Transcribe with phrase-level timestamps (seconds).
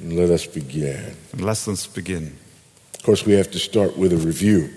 [0.00, 0.96] Let us begin.
[1.32, 2.32] Und lasst uns beginnen.
[2.98, 4.68] Of course, we have to start with a review.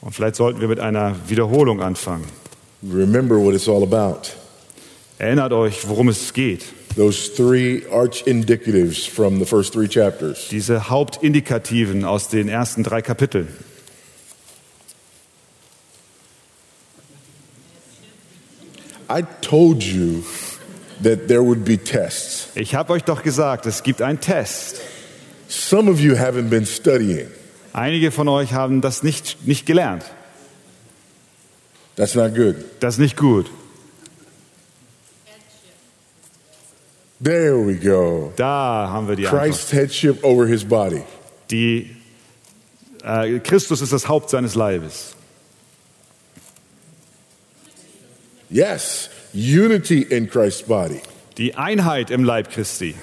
[0.00, 2.26] Und vielleicht sollten wir mit einer Wiederholung anfangen.
[2.82, 4.30] Remember what it's all about.
[5.18, 6.64] Erinnert euch, worum es geht.
[6.96, 10.48] Those three arch indicatives from the first three chapters.
[10.50, 13.48] Diese Hauptindikativen aus den ersten drei Kapiteln.
[19.08, 20.22] I told you
[21.02, 22.48] that there would be tests.
[22.54, 24.80] Ich habe euch doch gesagt, es gibt einen Test.
[25.48, 27.28] Some of you haven't been studying.
[27.72, 30.04] Einige von euch haben das nicht, nicht gelernt.
[31.96, 32.56] That's not good.
[32.80, 33.50] Das ist nicht gut.
[37.22, 38.32] There we go.
[38.36, 39.44] Da haben wir die Antwort.
[39.44, 41.02] Christ's headship over his body.
[41.50, 41.94] Die,
[43.04, 45.14] äh, Christus ist das Haupt seines Leibes.
[48.50, 51.00] Yes, unity in Christ's body.
[51.38, 52.94] Die Einheit im Leib Christi.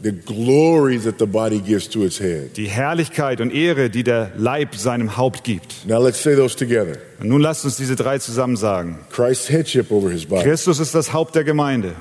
[0.00, 2.56] The glory that the body gives to its head.
[2.56, 5.86] Die Herrlichkeit und Ehre, die der Leib seinem Haupt gibt.
[5.86, 6.98] Now let's say those together.
[7.18, 9.00] Und nun lasst uns diese drei zusammen sagen.
[9.10, 10.44] Christ's headship over his body.
[10.44, 11.96] Christus ist das Haupt der Gemeinde.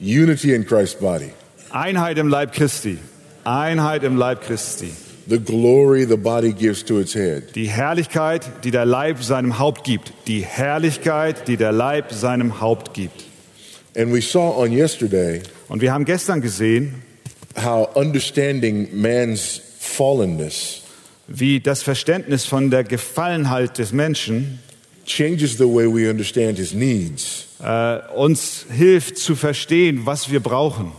[0.00, 1.30] Unity in Christ's body.
[1.70, 2.98] Einheit im Leib Christi.
[3.44, 4.92] Einheit im Leib Christi.
[5.30, 7.54] The glory the body gives to its head.
[7.54, 10.12] Die Herrlichkeit, die der Leib seinem Haupt gibt.
[10.26, 13.24] Die Herrlichkeit, die der Leib seinem Haupt gibt.
[13.96, 17.02] And we saw on yesterday Und wir haben gestern gesehen,
[17.56, 20.82] how understanding man's fallenness
[21.28, 24.58] wie das Verständnis von der Gefallenheit des Menschen
[25.06, 27.46] changes the way we understand his needs.
[27.62, 30.90] äh, uns hilft zu verstehen, was wir brauchen.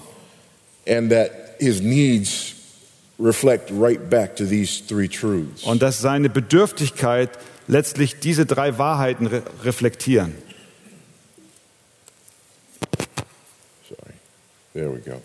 [0.88, 2.56] And that his needs
[5.64, 7.30] Und dass seine Bedürftigkeit
[7.68, 10.34] letztlich diese drei Wahrheiten re reflektieren.
[13.88, 14.14] Sorry.
[14.74, 15.22] There we go.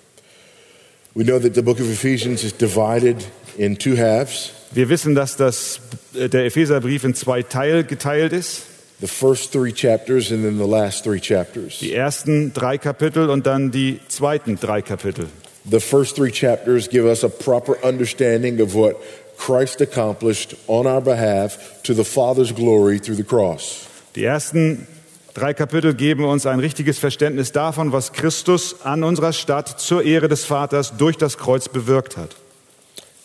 [1.14, 3.16] We know that the book of Ephesians is divided
[3.56, 4.52] in two halves.
[4.72, 5.80] Wir wissen, dass das,
[6.14, 8.64] äh, der Epheserbrief in zwei Teile geteilt ist.
[9.00, 11.78] The first three chapters and then the last three chapters.
[11.80, 15.28] Die ersten drei Kapitel und dann die zweiten drei Kapitel.
[15.68, 18.96] The first three chapters give us a proper understanding of what
[19.36, 23.88] Christ accomplished on our behalf to the Father's glory through the cross.
[24.14, 24.86] Die ersten
[25.34, 30.28] drei Kapitel geben uns ein richtiges Verständnis davon, was Christus an unserer Stadt zur Ehre
[30.28, 32.36] des Vaters durch das Kreuz bewirkt hat.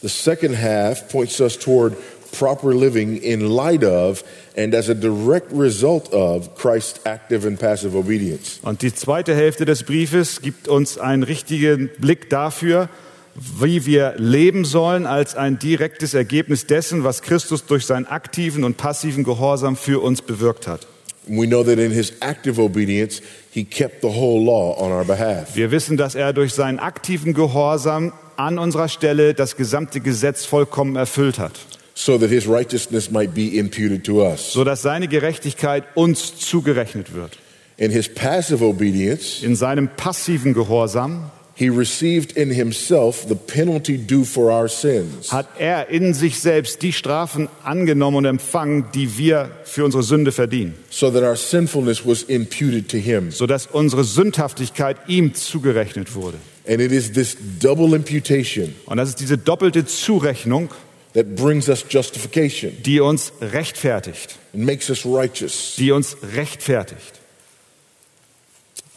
[0.01, 1.95] The second half points us toward
[2.41, 4.23] proper living in light of
[4.57, 8.59] and as a direct result of Christ's active and passive obedience.
[8.63, 12.89] Und die zweite Hälfte des Briefes gibt uns einen richtigen Blick dafür,
[13.35, 18.75] wie wir leben sollen als ein direktes Ergebnis dessen, was Christus durch seinen aktiven und
[18.75, 20.87] passiven Gehorsam für uns bewirkt hat.
[21.27, 23.21] We know that in his active obedience,
[23.51, 25.55] he kept the whole law on our behalf.
[25.55, 30.95] Wir wissen, dass er durch seinen aktiven Gehorsam an unserer Stelle das gesamte Gesetz vollkommen
[30.95, 31.59] erfüllt hat,
[31.93, 34.53] so that his righteousness might be imputed to us.
[34.53, 37.37] sodass seine Gerechtigkeit uns zugerechnet wird.
[37.77, 44.23] In his passive obedience, In seinem passiven Gehorsam he received in himself the penalty due
[44.23, 49.51] for our sins, hat er in sich selbst die Strafen angenommen und empfangen, die wir
[49.63, 53.31] für unsere Sünde verdienen, so that our sinfulness was imputed to him.
[53.31, 56.37] sodass unsere Sündhaftigkeit ihm zugerechnet wurde.
[56.67, 60.69] And it is this double imputation Und das ist diese doppelte Zurechnung,
[61.13, 65.75] that brings us justification die uns rechtfertigt, and makes us righteous.
[65.77, 67.19] die uns rechtfertigt.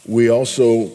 [0.05, 0.91] We also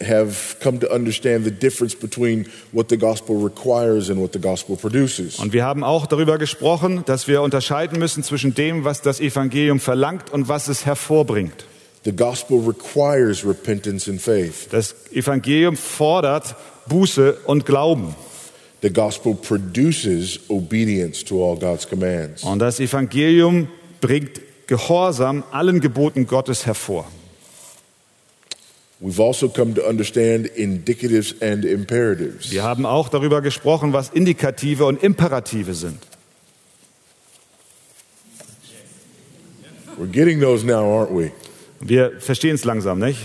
[0.00, 4.76] have come to understand the difference between what the gospel requires and what the gospel
[4.76, 5.38] produces.
[5.38, 9.80] Und wir haben auch darüber gesprochen, dass wir unterscheiden müssen zwischen dem, was das Evangelium
[9.80, 11.66] verlangt und was es hervorbringt.
[12.04, 14.68] The gospel requires repentance and faith.
[14.70, 16.54] Das Evangelium fordert
[16.86, 18.14] Buße und Glauben.
[18.84, 22.44] The gospel produces obedience to all God's commands.
[22.44, 23.68] Und das Evangelium
[24.02, 27.06] bringt Gehorsam allen Geboten Gottes hervor.
[29.00, 32.52] We've also come to understand indicatives and imperatives.
[32.52, 35.96] Wir haben auch darüber gesprochen, was Indikative und Imperative sind.
[39.96, 41.32] We're getting those now, aren't we?
[41.80, 43.18] Wir verstehen es langsam, nicht?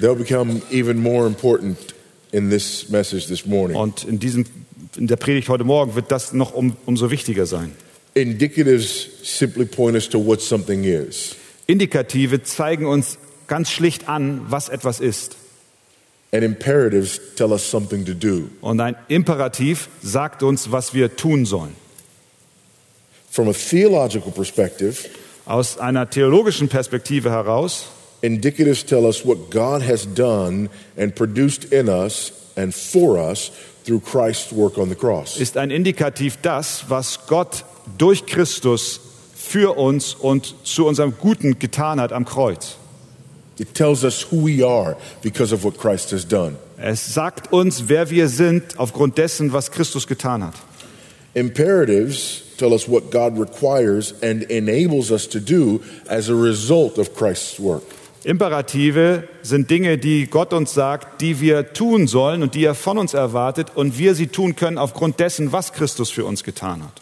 [0.00, 1.96] They'll become even more important
[2.30, 3.76] in this message this morning.
[3.76, 4.44] Und in, diesem,
[4.96, 7.72] in der Predigt heute Morgen wird das noch um, umso wichtiger sein.
[8.14, 11.36] Indicatives simply point us to what something is.
[11.66, 15.36] Indikative zeigen uns ganz schlicht an, was etwas ist.
[16.32, 18.48] And imperatives tell us something to do.
[18.60, 21.74] Und ein Imperativ sagt uns, was wir tun sollen.
[23.30, 25.08] From a theological perspective,
[25.46, 27.86] Aus einer theologischen Perspektive heraus
[28.22, 33.50] Indicatives tell us what God has done and produced in us and for us
[33.84, 35.36] through Christ's work on the cross.
[35.36, 37.64] ist ein Indikativ das, was Gott
[37.98, 39.00] durch Christus
[39.34, 42.76] für uns und zu unserem Guten getan hat am Kreuz.
[43.58, 46.56] It tells us who we are because of what Christ has done.
[46.78, 50.54] Es sagt uns, wer wir sind aufgrund dessen, was Christus getan hat.
[51.34, 57.14] Imperatives tell us what God requires and enables us to do as a result of
[57.14, 57.82] Christ's work.
[58.24, 62.98] Imperative sind Dinge, die Gott uns sagt, die wir tun sollen und die er von
[62.98, 67.00] uns erwartet und wir sie tun können aufgrund dessen, was Christus für uns getan hat.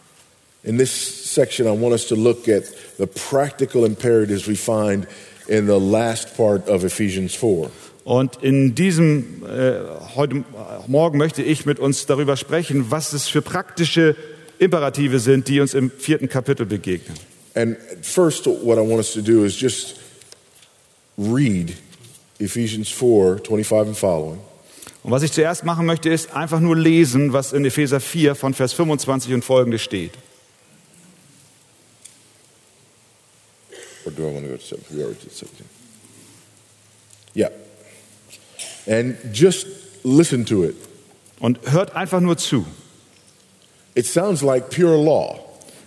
[0.62, 2.65] In this section, I want us to look at
[2.99, 5.06] the practical imperatives we find
[5.49, 7.70] in the last part of Ephesians 4.
[8.05, 9.73] Und in diesem äh,
[10.15, 10.44] heute
[10.87, 14.17] Morgen möchte ich mit uns darüber sprechen, was es für praktische
[14.59, 17.17] Imperative sind, die uns im vierten Kapitel begegnen.
[17.55, 19.97] And first, what I want us to do is just
[21.19, 21.76] read
[22.38, 24.41] Ephesians 4 25 and following.
[25.03, 28.55] Und was ich zuerst machen möchte, ist einfach nur lesen, was in Epheser 4 von
[28.55, 30.12] Vers 25 und folgende steht.
[34.05, 34.97] Or do I want to go to 17?
[34.97, 35.67] We already did 17.
[37.35, 37.50] Yeah.
[38.87, 39.67] And just
[40.03, 40.76] listen to it.
[41.41, 42.67] Und hört einfach nur zu.
[43.94, 45.38] It sounds like pure law,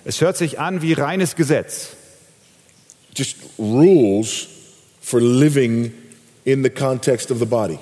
[0.03, 1.89] Es hört sich an wie reines Gesetz.
[3.15, 4.47] just rules
[5.01, 5.91] for living
[6.45, 7.79] in the context of the body.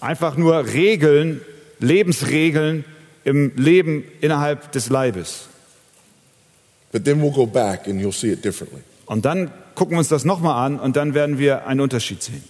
[0.00, 1.40] Einfach nur Regeln,
[1.80, 2.84] Lebensregeln
[3.24, 5.48] im Leben innerhalb des Leibes.
[6.92, 8.82] But then we'll go back and you'll see it differently.
[9.06, 12.44] Und dann gucken wir uns das nochmal an und dann werden wir einen Unterschied sehen.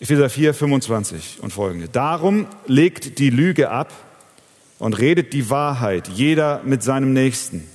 [0.00, 1.88] Epheser 4, 25 und folgende.
[1.88, 3.92] Darum legt die Lüge ab
[4.78, 7.66] und redet die Wahrheit, jeder mit seinem Nächsten.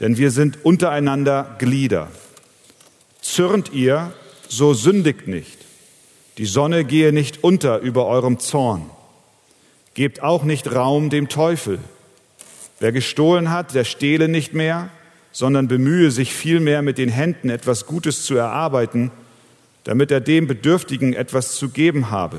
[0.00, 2.10] Denn wir sind untereinander Glieder.
[3.28, 4.12] Zürnt ihr,
[4.48, 5.58] so sündigt nicht.
[6.38, 8.88] Die Sonne gehe nicht unter über eurem Zorn.
[9.94, 11.80] Gebt auch nicht Raum dem Teufel.
[12.78, 14.90] Wer gestohlen hat, der stehle nicht mehr,
[15.32, 19.10] sondern bemühe sich vielmehr mit den Händen etwas Gutes zu erarbeiten,
[19.82, 22.38] damit er dem Bedürftigen etwas zu geben habe.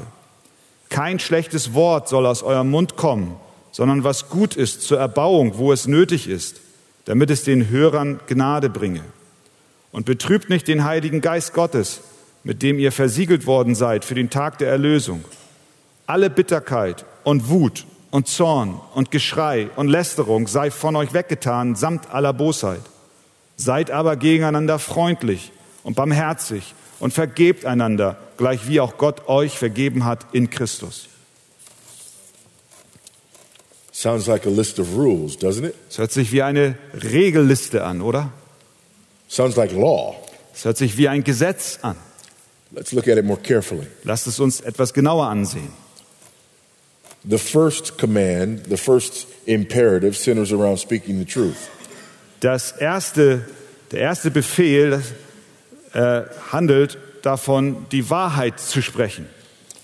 [0.90, 3.36] Kein schlechtes Wort soll aus eurem Mund kommen,
[3.74, 6.62] sondern was gut ist zur Erbauung, wo es nötig ist,
[7.04, 9.04] damit es den Hörern Gnade bringe.
[9.92, 12.02] Und betrübt nicht den Heiligen Geist Gottes,
[12.44, 15.26] mit dem ihr versiegelt worden seid für den Tag der Erlösung.
[16.06, 22.10] Alle Bitterkeit und Wut und Zorn und Geschrei und Lästerung sei von euch weggetan, samt
[22.10, 22.82] aller Bosheit.
[23.58, 25.52] Seid aber gegeneinander freundlich
[25.84, 31.10] und barmherzig und vergebt einander, gleich wie auch Gott euch vergeben hat in Christus.
[33.92, 35.76] Sounds like a list of rules, doesn't it?
[35.90, 38.32] Es hört sich wie eine Regelliste an, oder?
[39.28, 40.16] Sounds like law.
[40.54, 41.96] Es hört sich wie ein Gesetz an.
[42.72, 43.88] Let's look at it more carefully.
[44.04, 45.70] Lasst es uns etwas genauer ansehen.
[47.24, 51.70] The first command, the first imperative centers around speaking the truth.
[52.40, 53.46] Das erste,
[53.92, 55.02] der erste Befehl
[55.94, 56.22] äh,
[56.52, 59.28] handelt davon, die Wahrheit zu sprechen.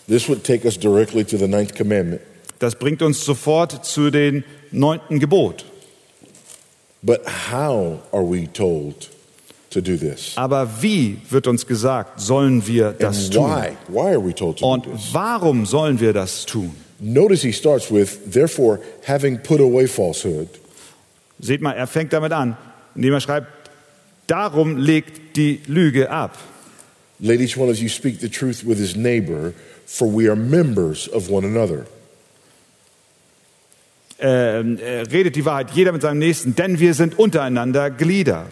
[0.07, 2.21] This would take us directly to the ninth commandment.
[2.59, 5.65] Das bringt uns sofort zu den neunten Gebot.
[7.01, 9.09] But how are we told?
[10.35, 13.43] Aber wie wird uns gesagt, sollen wir das And tun?
[13.49, 13.69] why?
[13.87, 15.09] Why are we told to Und do this?
[15.13, 16.75] warum sollen wir das tun?
[16.99, 20.47] Notice he starts with, therefore, having put away falsehood,
[21.39, 22.55] Seht mal, er fängt damit an,
[22.95, 23.47] indem er schreibt,
[24.27, 26.37] darum legt die Lüge ab.
[27.19, 29.53] let each one of you speak the truth with his neighbor,
[29.85, 31.85] for we are members of one another.
[34.19, 38.45] Ähm, er redet die Wahrheit, jeder mit seinem Nächsten, denn wir sind untereinander Glieder.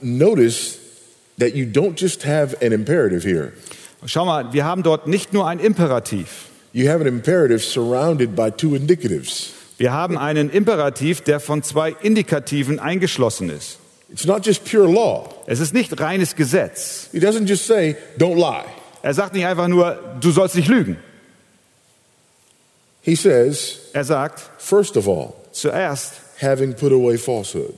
[0.00, 0.78] Notice
[1.38, 3.52] that you don't just have an imperative here.
[4.06, 6.50] Schau mal, wir haben dort nicht nur ein Imperativ.
[6.72, 9.52] You have an imperative surrounded by two indicatives.
[9.78, 13.78] Wir haben einen Imperativ, der von zwei Indikativen eingeschlossen ist.
[14.10, 15.28] It's not just pure law.
[15.46, 17.08] Es ist nicht reines Gesetz.
[17.12, 18.64] He doesn't just say, don't lie.
[19.02, 20.96] Er sagt nicht einfach nur, du sollst nicht lügen.
[23.02, 27.74] He says, Er sagt first of all, zuerst, having put away falsehood.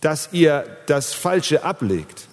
[0.00, 2.28] Dass ihr das Falsche ablegt.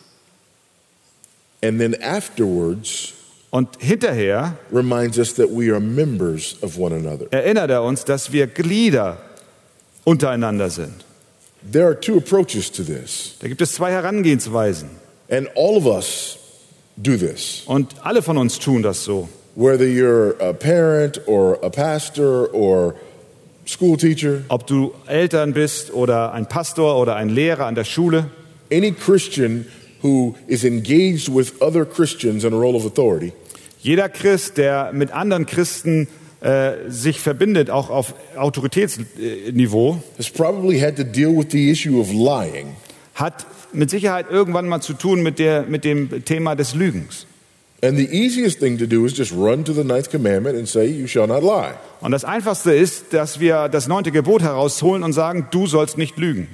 [1.64, 3.14] And then afterwards,
[3.52, 7.28] Und hinterher reminds us that we are members of one another.
[7.32, 9.18] erinnert er uns, dass wir Glieder
[10.04, 11.06] untereinander sind.
[11.72, 14.90] There are two approaches to this, Da gibt es zwei Herangehensweisen.
[15.30, 16.38] and all of us
[16.98, 17.64] do this.
[17.66, 19.28] Und alle von uns tun das so.
[19.56, 22.96] Whether you're a parent or a pastor or
[23.68, 28.30] school teacher, Ob du Eltern bist oder ein Pastor oder ein Lehrer an der Schule,
[28.72, 29.66] any Christian
[30.02, 33.34] who is engaged with other Christians in a role of authority
[33.80, 36.08] Jeder Christ, der mit anderen Christen
[36.42, 42.12] äh, sich verbindet, auch auf Autoritätsniveau, has probably had to deal with the issue of
[42.12, 42.76] lying.
[43.14, 47.28] hat mit Sicherheit irgendwann mal zu tun mit, der, mit dem Thema des Lügens.
[47.86, 50.88] And the easiest thing to do is just run to the ninth commandment and say,
[50.88, 51.76] You shall not lie.
[52.02, 56.18] Und das Einfachste ist, dass wir das neunte Gebot herausholen und sagen, du sollst nicht
[56.18, 56.48] lügen.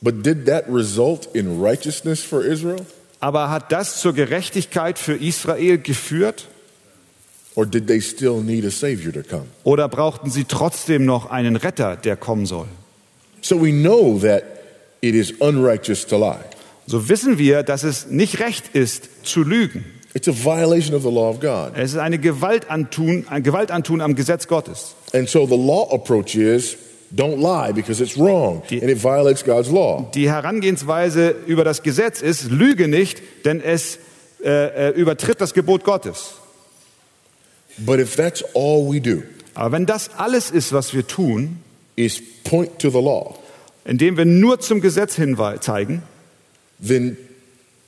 [0.00, 2.86] But did that result in righteousness for Israel?
[3.20, 6.46] Aber hat das zur Gerechtigkeit für Israel geführt?
[7.56, 9.46] Or did they still need a Savior to come?
[9.64, 12.68] Oder brauchten sie trotzdem noch einen Retter, der kommen soll?
[13.42, 14.44] So we know that
[15.02, 16.53] it is unrighteous to lie.
[16.86, 19.84] So wissen wir, dass es nicht recht ist, zu lügen.
[20.14, 21.72] It's a violation of the law of God.
[21.76, 24.94] Es ist eine Gewaltantun, ein Gewaltantun am Gesetz Gottes.
[25.12, 26.76] And so the law approach is
[27.14, 30.08] don't lie because it's wrong Die- and it violates God's law.
[30.14, 33.98] Die Herangehensweise über das Gesetz ist, lüge nicht, denn es
[34.44, 36.34] äh, äh, übertritt das Gebot Gottes.
[37.78, 39.22] But if that's all we do
[39.54, 41.58] Aber wenn das alles ist, was wir tun,
[41.96, 43.36] is point to the law,
[43.84, 46.02] indem wir nur zum Gesetz hinweisen, zeigen,
[46.80, 47.16] then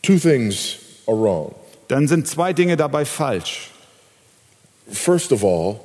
[0.02, 1.54] two things are wrong.
[1.88, 3.70] dann sind zwei Dinge dabei falsch.
[4.90, 5.80] First of all,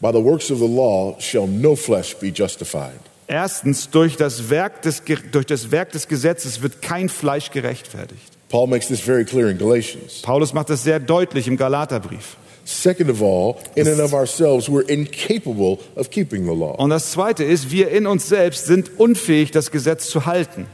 [0.00, 3.00] by the works of the law shall no flesh be justified.
[3.26, 8.32] Erstens, durch das, Werk des, durch das Werk des Gesetzes wird kein Fleisch gerechtfertigt.
[8.50, 10.20] Paul makes this very clear in Galatians.
[10.22, 12.36] Paulus macht das sehr deutlich im Galaterbrief.
[12.66, 16.74] Second of all, in and of ourselves, we're incapable of keeping the law.
[16.76, 20.66] Und das Zweite ist, wir in uns selbst sind unfähig, das Gesetz zu halten.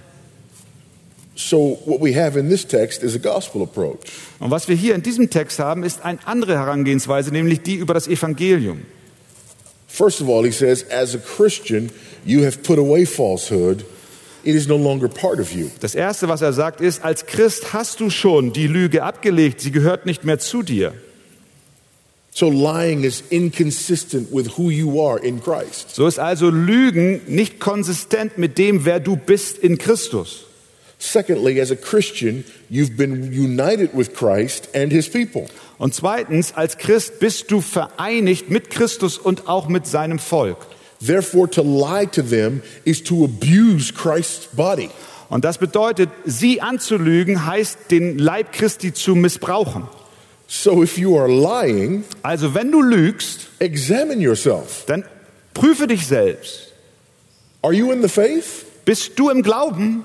[1.37, 4.01] So, what we have in this text is a gospel approach.
[4.41, 7.95] Und was wir hier in diesem Text haben, ist eine andere Herangehensweise, nämlich die über
[7.95, 8.83] das Evangelium.
[9.87, 11.91] First of all, he says, as a Christian,
[12.25, 13.85] you have put away falsehood,
[14.45, 15.69] it is no longer part of you.
[15.81, 19.73] Das Erste, was er sagt, ist, als Christ hast du schon die Lüge abgelegt, sie
[19.73, 20.95] gehört nicht mehr zu dir.
[22.33, 25.95] So, lying is inconsistent with who you are in Christ.
[25.95, 30.47] So ist also Lügen nicht konsistent mit dem, wer du bist in Christus.
[31.03, 35.47] Secondly, as a Christian, you've been united with Christ and his people.
[35.79, 40.59] Und zweitens, als Christ bist du vereinigt mit Christus und auch mit seinem Volk.
[41.05, 44.91] Therefore, to lie to them is to abuse Christ's body.
[45.31, 49.85] Und das bedeutet, sie anzulügen heißt, den Leib Christi zu missbrauchen.
[50.49, 54.85] So, if you are lying, Also wenn du lügst, examine yourself.
[54.87, 55.05] dann
[55.55, 56.75] prüfe dich selbst.
[57.63, 58.67] Are you in the faith?
[58.85, 60.05] Bist du im Glauben?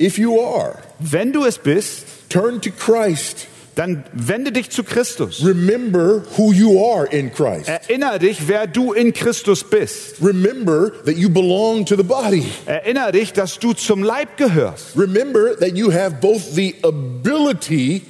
[0.00, 3.46] If you are, Wenn du es bist, turn to Christ.
[3.76, 5.44] dann wende dich zu Christus.
[5.44, 7.68] Remember who you are in Christ.
[7.68, 10.22] Erinnere dich, wer du in Christus bist.
[10.22, 12.46] Remember that you belong to the body.
[12.66, 14.96] Erinnere dich, dass du zum Leib gehörst.
[14.96, 18.02] Remember that you have both the ability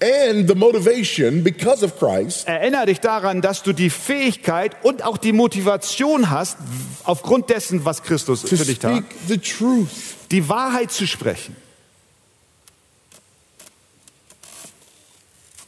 [0.00, 5.16] and the motivation because of Christ Erinnere dich daran, dass du die Fähigkeit und auch
[5.16, 6.56] die Motivation hast,
[7.04, 9.88] aufgrund dessen, was Christus to für dich tat, the truth.
[10.32, 11.54] Die Wahrheit zu sprechen.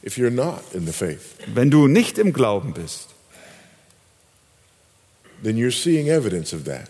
[0.03, 3.09] If you're not in the faith, Wenn du nicht im Glauben bist,
[5.43, 6.89] then you're seeing evidence of that.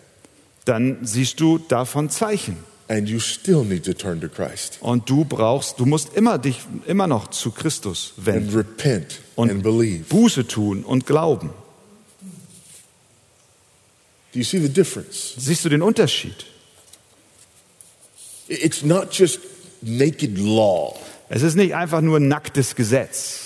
[0.65, 2.57] dann siehst du davon Zeichen.
[2.87, 6.59] And you still need to turn to Christ Und du brauchst, du musst immer dich
[6.85, 10.03] immer noch zu Christus and wenden repent und and believe.
[10.09, 11.49] Buße tun und glauben.
[14.33, 15.33] Do you see the difference?
[15.37, 16.45] Siehst du den Unterschied?
[18.47, 19.39] It's not just
[19.81, 20.95] naked law.
[21.29, 23.41] Es ist nicht einfach nur nacktes Gesetz.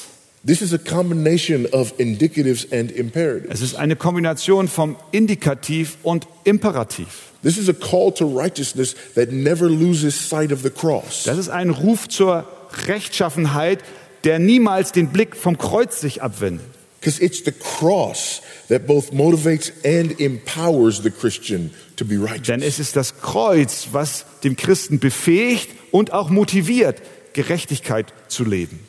[0.46, 3.54] This is a combination of indicatives and imperatives.
[3.54, 7.34] Es ist eine Kombination vom Indikativ und Imperativ.
[7.44, 11.24] This is a call to righteousness that never loses sight of the cross.
[11.24, 12.46] Das ist ein Ruf zur
[12.88, 13.84] Rechtschaffenheit,
[14.24, 16.66] der niemals den Blick vom Kreuz sich abwendet.
[17.00, 22.64] Because it's the cross that both motivates and empowers the Christian to be Denn righteous.
[22.64, 27.02] es ist das Kreuz, was dem Christen befähigt und auch motiviert,
[27.34, 28.80] Gerechtigkeit zu leben.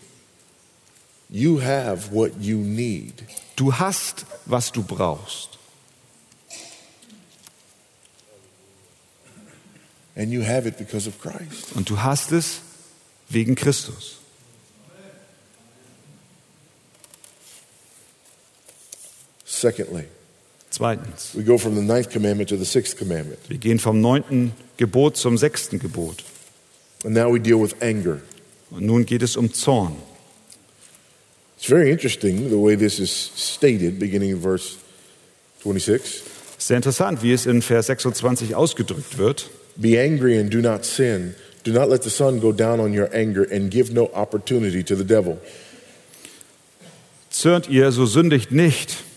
[1.29, 3.15] You have what you need.
[3.55, 5.59] Du hast, was du brauchst.
[10.17, 11.73] And you have it because of Christ.
[11.77, 12.61] Und du hast es
[13.29, 14.20] wegen Christus.
[19.51, 20.05] Secondly,
[20.71, 23.41] Zweitens, we go from the ninth commandment to the sixth commandment.
[23.49, 26.23] wir gehen vom neunten Gebot zum sechsten Gebot.
[27.05, 28.21] And now we deal with anger.
[28.71, 29.97] Und nun geht es um Zorn.
[31.59, 34.77] It's very interesting the way this is stated, beginning in verse
[35.65, 36.23] 26.
[36.57, 39.51] Sehr interessant, wie es in Vers 26 ausgedrückt wird.
[39.75, 41.35] Be angry and do not sin.
[41.65, 44.95] Do not let the sun go down on your anger and give no opportunity to
[44.95, 45.39] the devil.
[47.31, 49.10] Zürnt ihr, so sündigt nicht.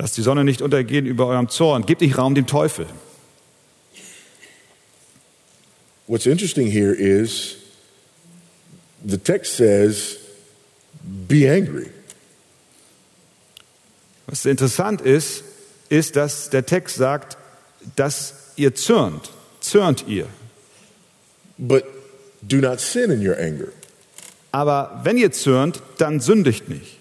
[0.00, 1.84] Lasst die Sonne nicht untergehen über eurem Zorn.
[1.84, 2.86] Gebt nicht Raum dem Teufel.
[6.06, 7.56] What's interesting here is
[9.04, 10.16] the text says,
[11.28, 11.90] be angry.
[14.26, 15.44] Was interessant ist,
[15.90, 17.36] ist, dass der Text sagt,
[17.94, 19.30] dass ihr zürnt.
[19.60, 20.26] Zürnt ihr.
[21.58, 21.84] But
[22.40, 23.68] do not sin in your anger.
[24.50, 26.99] Aber wenn ihr zürnt, dann sündigt nicht.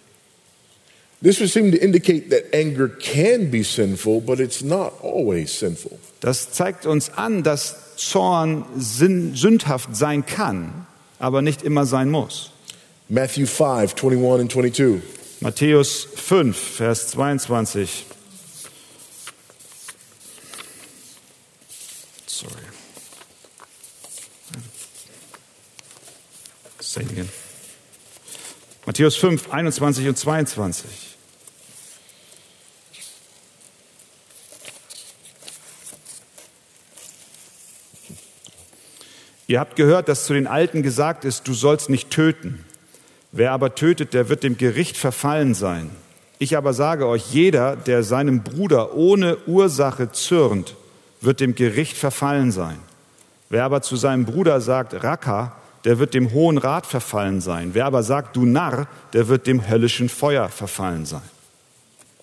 [1.22, 6.00] This would seem to indicate that anger can be sinful, but it's not always sinful.
[6.22, 10.88] Das zeigt uns an, dass Zorn sündhaft sein kann,
[11.20, 12.52] aber nicht immer sein muss.
[13.10, 15.02] Matthew 5, 21 and 22.
[15.42, 18.06] Matthäus 5, Vers 22.
[22.28, 22.54] Sorry.
[26.80, 27.30] Say it again.
[28.86, 31.09] Matthäus 5, 21 und 22.
[39.50, 42.64] Ihr habt gehört, dass zu den Alten gesagt ist, du sollst nicht töten.
[43.32, 45.90] Wer aber tötet, der wird dem Gericht verfallen sein.
[46.38, 50.76] Ich aber sage euch, jeder, der seinem Bruder ohne Ursache zürnt,
[51.20, 52.78] wird dem Gericht verfallen sein.
[53.50, 57.72] Wer aber zu seinem Bruder sagt, Raka, der wird dem Hohen Rat verfallen sein.
[57.74, 61.28] Wer aber sagt, du Narr, der wird dem höllischen Feuer verfallen sein.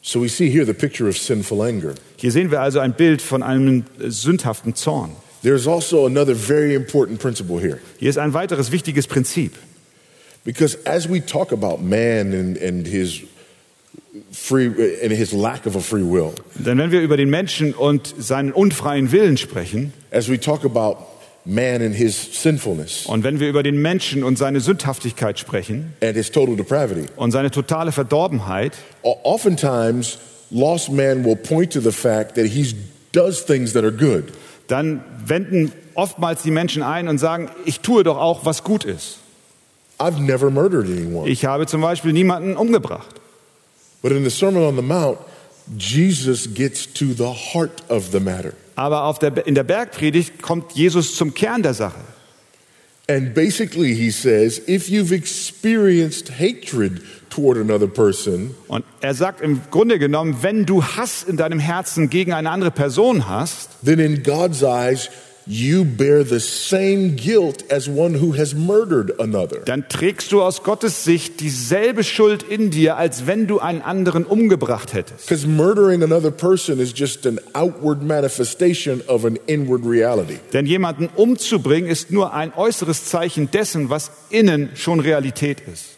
[0.00, 1.96] So we see here the picture of sinful anger.
[2.18, 5.10] Hier sehen wir also ein Bild von einem sündhaften Zorn.
[5.46, 7.78] There's also another very important principle here.
[8.00, 9.52] Hier ist ein weiteres wichtiges Prinzip.
[10.44, 13.22] Because as we talk about man and, and his
[14.32, 18.12] free and his lack of a free will, Denn wenn wir über den Menschen und
[18.18, 20.96] seinen unfreien Willen sprechen as we talk about
[21.44, 26.16] man and his sinfulness und wenn wir über den Menschen und seine Sündhaftigkeit sprechen and
[26.16, 28.72] his total depravity, und seine totale Verdorbenheit,
[29.04, 30.18] oftentimes
[30.50, 32.74] lost man will point to the fact that he
[33.12, 34.32] does things that are good.
[34.68, 39.18] Dann wenden oftmals die Menschen ein und sagen, ich tue doch auch, was gut ist.
[39.98, 41.28] I've never murdered anyone.
[41.28, 43.14] Ich habe zum Beispiel niemanden umgebracht.
[44.02, 45.18] But in the Sermon on the Mount,
[45.78, 48.52] Jesus gets to the heart of the matter.
[48.76, 52.00] Aber der, in der Bergpredigt kommt Jesus zum Kern der Sache.
[53.08, 59.60] And basically, he says, if you've experienced hatred toward another person, Und er sagt im
[59.70, 64.22] Grunde genommen, wenn du Hass in deinem Herzen gegen eine andere Person hast, then in
[64.22, 65.10] God's eyes,
[65.48, 69.60] you bear the same guilt as one who has murdered another.
[69.64, 74.24] dann trägst du aus Gottes Sicht dieselbe Schuld in dir, als wenn du einen anderen
[74.24, 75.28] umgebracht hättest.
[75.28, 80.38] Because murdering another person is just an outward manifestation of an inward reality.
[80.52, 85.95] Denn jemanden umzubringen ist nur ein äußeres Zeichen dessen, was innen schon Realität ist.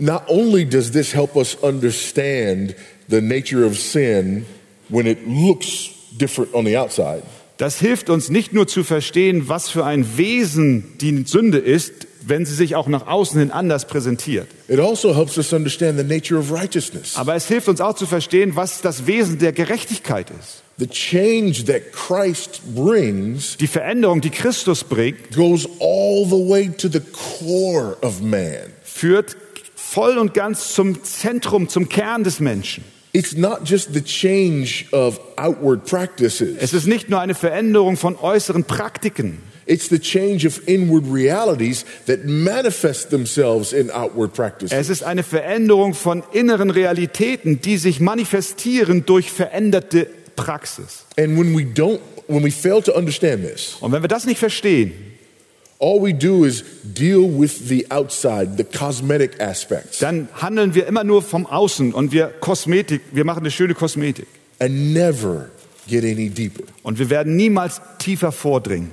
[0.00, 2.74] Not only does this help us understand
[3.08, 4.46] the nature of sin
[4.88, 7.22] when it looks different on the outside,
[7.58, 12.46] Das hilft uns nicht nur zu verstehen, was für ein Wesen die Sünde ist, wenn
[12.46, 14.46] sie sich auch nach außen hin anders präsentiert.
[14.68, 17.16] it also helps us understand the nature of righteousness.
[17.16, 20.62] Aber es hilft uns auch zu verstehen, was das Wesen der Gerechtigkeit ist.
[20.78, 26.88] The change that Christ brings Die Veränderung, die Christus bringt, goes all the way to
[26.88, 28.70] the core of man.
[28.82, 29.36] führt
[29.90, 32.84] voll und ganz zum Zentrum, zum Kern des Menschen.
[33.12, 36.56] It's not just the change of outward practices.
[36.60, 39.38] Es ist nicht nur eine Veränderung von äußeren Praktiken.
[39.66, 44.76] It's the change of inward realities that manifest themselves in outward practices.
[44.76, 51.04] Es ist eine Veränderung von inneren Realitäten, die sich manifestieren durch veränderte Praxis.
[51.18, 51.98] And when we don't,
[52.28, 55.09] when we fail to understand this, Und wenn wir das nicht verstehen,
[55.80, 61.04] all we do is deal with the outside, the cosmetic aspects, dann handeln wir immer
[61.04, 64.26] nur vom Außen und wir Kosmetik, wir machen eine schöne Kosmetik.
[64.58, 65.48] and never
[65.88, 66.64] get any deeper.
[66.82, 68.90] Und wir werden niemals tiefer vordringen.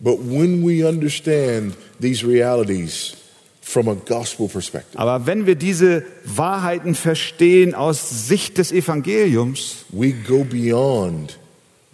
[0.00, 3.14] But when we understand these realities
[3.62, 10.12] from a gospel perspective, Aber wenn wir diese Wahrheiten verstehen aus Sicht des Evangeliums, we
[10.12, 11.38] go beyond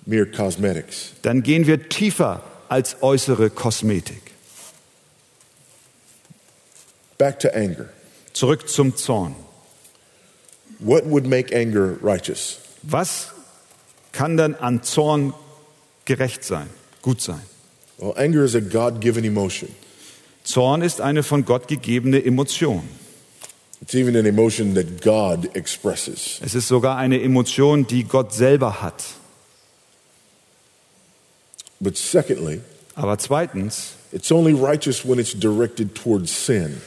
[0.07, 1.13] mere cosmetics.
[1.23, 4.30] dann gehen wir tiefer als äußere Kosmetik.
[7.21, 7.91] Back to anger.
[8.33, 9.35] Zurück zum Zorn.
[10.79, 12.59] What would make anger righteous?
[12.83, 13.29] Was
[14.13, 15.35] kann dann an Zorn
[16.07, 16.71] gerecht sein,
[17.03, 17.43] gut sein?
[17.99, 19.69] Well, anger is a God given emotion.
[20.45, 22.89] Zorn ist eine von Gott gegebene Emotion.
[23.83, 26.41] It's even an emotion that God expresses.
[26.43, 29.05] Es ist sogar eine Emotion, die Gott selber hat.
[31.81, 32.63] But secondly,
[32.95, 36.81] Aber zweitens, it's only righteous when it's directed towards sin.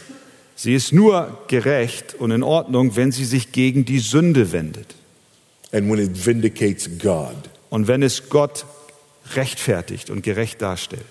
[0.63, 4.95] Sie ist nur gerecht und in Ordnung, wenn sie sich gegen die Sünde wendet
[5.71, 7.35] and when it vindicates God.
[7.69, 8.65] und wenn es Gott
[9.35, 11.05] rechtfertigt und gerecht darstellt.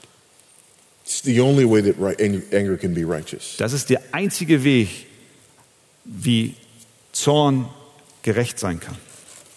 [1.05, 3.57] It's the only way that right, ang- anger can be righteous.
[3.59, 4.89] Das ist der einzige Weg,
[6.05, 6.55] wie
[7.13, 7.69] Zorn
[8.23, 8.97] gerecht sein kann.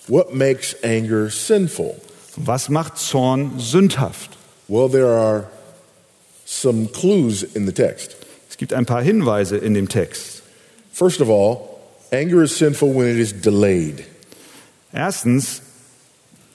[0.08, 1.96] What makes anger sinful?
[2.36, 4.32] Was macht Zorn sündhaft?
[4.68, 5.50] Well, there are
[6.46, 8.16] some clues in the text.
[8.56, 10.42] Es gibt ein paar Hinweise in dem Text.
[10.94, 11.58] First of all,
[12.10, 14.06] anger is sinful when it is delayed.
[14.94, 15.62] Erstens,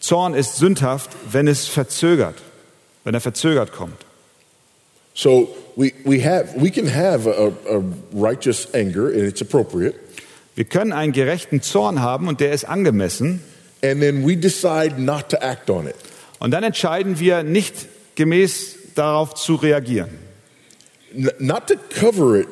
[0.01, 2.37] Zorn ist sündhaft, wenn es verzögert,
[3.05, 3.99] wenn er verzögert kommt.
[5.13, 7.83] So we, we, have, we can have a, a
[8.15, 9.95] righteous anger, and it's appropriate,
[10.55, 13.43] Wir können einen gerechten Zorn haben und der ist angemessen.
[13.83, 15.97] and then we decide not to act on it.
[16.39, 17.75] Und dann entscheiden wir nicht
[18.15, 20.30] gemäß darauf zu reagieren.
[21.39, 22.49] Not to cover it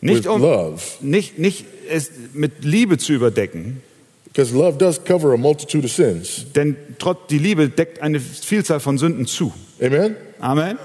[0.00, 3.82] Nicht with um love, nicht, nicht es mit Liebe zu überdecken,
[4.24, 6.46] because love does cover a multitude of sins.
[6.56, 9.52] denn trotz die Liebe deckt eine Vielzahl von Sünden zu.
[9.80, 10.16] Amen?
[10.40, 10.78] Amen.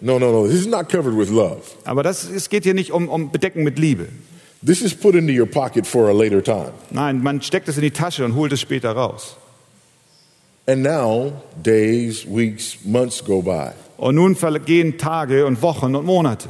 [0.00, 0.48] No, no, no.
[0.48, 1.62] This is not covered with love.
[1.84, 4.08] Aber das, es geht hier nicht um, um Bedecken mit Liebe.
[4.64, 6.72] This is put into your pocket for a later time.
[6.90, 9.36] Nein, man steckt es in die Tasche und holt es später raus.
[10.66, 13.72] And now, days, weeks, months go by,
[14.02, 16.48] Und nun vergehen Tage und Wochen und Monate.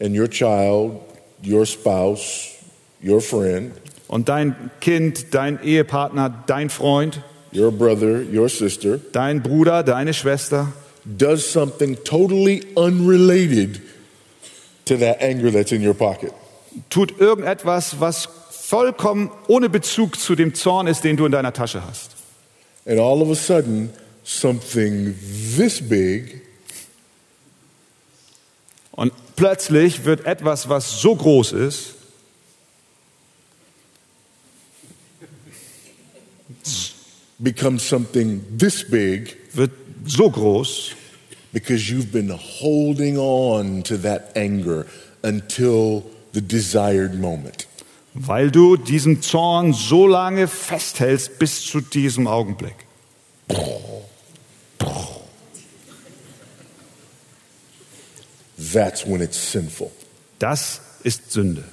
[0.00, 1.00] and your child,
[1.46, 2.48] your spouse,
[3.00, 3.70] your friend,
[4.08, 7.20] Und dein Kind, dein Ehepartner, dein Freund,
[7.54, 10.72] your brother, your sister dein Bruder, deine Schwester
[11.04, 13.80] does something totally unrelated
[14.84, 16.32] to that anger that's in your pocket.
[16.90, 21.82] tut irgendetwas, was vollkommen ohne Bezug zu dem Zorn ist, den du in deiner Tasche
[21.86, 22.10] hast.
[22.84, 23.90] And all of a sudden,
[24.24, 25.14] something
[25.56, 26.40] this big
[28.96, 31.94] Und plötzlich wird etwas, was so groß ist,
[37.38, 39.72] becomes something this big wird
[40.06, 40.92] so groß,
[41.52, 44.86] because you've been holding on to that anger
[45.22, 47.66] until the desired moment.
[48.14, 52.76] weil du diesen Zorn so lange festhältst bis zu diesem Augenblick.
[58.72, 59.90] That's when it's sinful.
[60.38, 61.64] Das ist Sünde.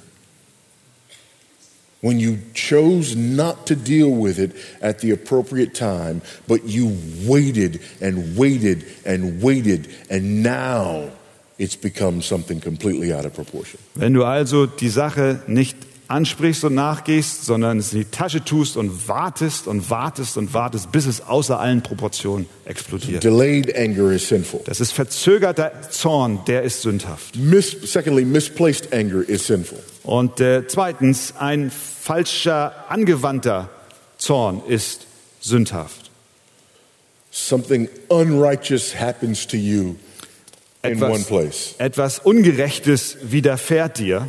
[2.00, 7.80] When you chose not to deal with it at the appropriate time, but you waited
[8.00, 11.10] and waited and waited, and now
[11.58, 13.78] it's become something completely out of proportion.
[13.94, 15.76] Wenn du also die Sache nicht
[16.12, 20.92] ansprichst und nachgehst, sondern es in die Tasche tust und wartest und wartest und wartest,
[20.92, 23.24] bis es außer allen Proportionen explodiert.
[23.24, 24.60] Delayed anger is sinful.
[24.64, 27.34] Das ist verzögerter Zorn, der ist sündhaft.
[27.36, 29.78] Mis- secondly, misplaced anger is sinful.
[30.04, 33.70] Und äh, zweitens, ein falscher, angewandter
[34.18, 35.06] Zorn ist
[35.40, 36.10] sündhaft.
[37.30, 39.94] Something unrighteous happens to you
[40.82, 44.28] in Etwas- one place, Etwas Ungerechtes widerfährt dir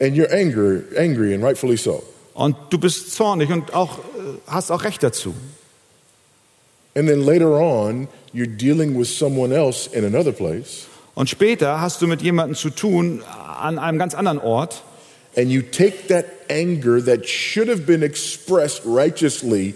[0.00, 2.02] and you're angry, angry, and rightfully so.
[2.34, 4.02] und du bist zornig und auch, äh,
[4.46, 5.34] hast auch Recht dazu.
[6.96, 12.02] And then later on, you're dealing with someone else in another place, Und später hast
[12.02, 13.22] du mit jemandem zu tun
[13.60, 14.82] an einem ganz anderen Ort
[15.36, 19.74] and you take that anger that should have been expressed righteously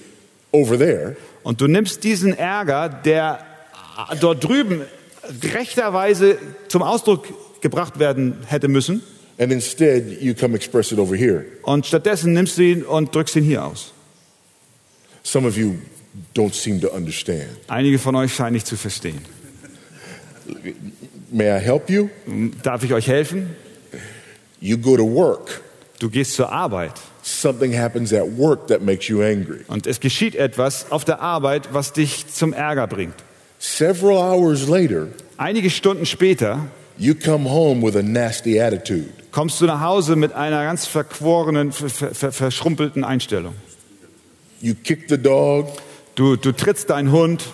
[0.52, 3.40] over there, und du nimmst diesen Ärger, der
[4.10, 4.82] äh, dort drüben
[5.54, 7.26] rechterweise zum Ausdruck
[7.60, 9.02] gebracht werden hätte müssen,
[9.38, 11.44] and instead you come express it over here.
[11.62, 13.92] und stattdessen nimmst du ihn und drückst ihn hier aus.
[15.22, 15.74] Some of you
[16.34, 17.48] don't seem to understand.
[17.68, 19.20] Einige von euch scheinen nicht zu verstehen.
[21.30, 22.08] May I help you?
[22.62, 23.54] Darf ich euch helfen?
[24.60, 25.60] You go to work.
[25.98, 29.60] Du gehst zur Arbeit Something happens at work that makes you angry.
[29.68, 33.14] und es geschieht etwas auf der Arbeit, was dich zum Ärger bringt.
[33.58, 39.12] Several hours later, Einige Stunden später you come home with a nasty attitude.
[39.30, 43.54] Kommst du nach Hause mit einer ganz verquorenen, ver, ver, ver, verschrumpelten Einstellung.
[44.60, 45.68] You kick the dog,
[46.18, 47.44] Du, du trittst deinen Hund,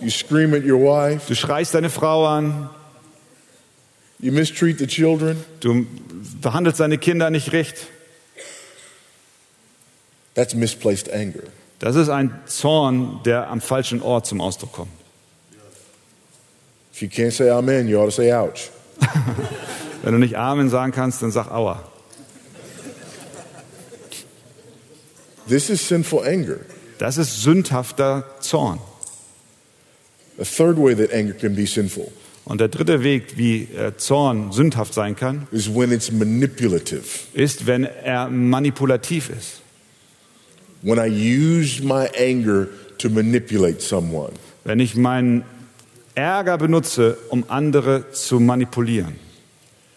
[0.00, 2.70] you scream at your wife, du schreist deine Frau an,
[4.20, 5.44] you mistreat the children.
[5.58, 5.84] du
[6.40, 7.88] behandelst deine Kinder nicht recht.
[10.34, 11.42] That's misplaced anger.
[11.80, 14.92] Das ist ein Zorn, der am falschen Ort zum Ausdruck kommt.
[16.94, 18.70] If you can't say amen, you ought to say ouch.
[20.02, 21.82] Wenn du nicht Amen sagen kannst, dann sag Aua.
[25.48, 26.58] This is sinful anger.
[26.98, 28.78] Das ist sündhafter Zorn.
[30.38, 32.10] A third way that anger can be sinful
[32.44, 37.02] Und der dritte Weg, wie äh, Zorn sündhaft sein kann, is when it's manipulative.
[37.34, 39.60] ist, wenn er manipulativ ist.
[40.82, 42.66] When I use my anger
[42.98, 44.32] to manipulate someone.
[44.64, 45.44] Wenn ich meinen
[46.14, 49.16] Ärger benutze, um andere zu manipulieren.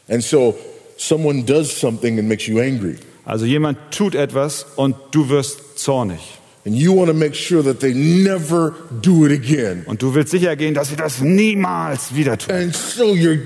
[0.08, 0.56] And so
[0.98, 2.98] someone does something and makes you angry.
[3.26, 6.20] Also jemand tut etwas und du wirst zornig.
[6.66, 9.84] And you want to make sure that they never do it again.
[9.88, 12.56] Und du willst sicher gehen, dass sie das niemals wieder tun.
[12.56, 13.38] And so your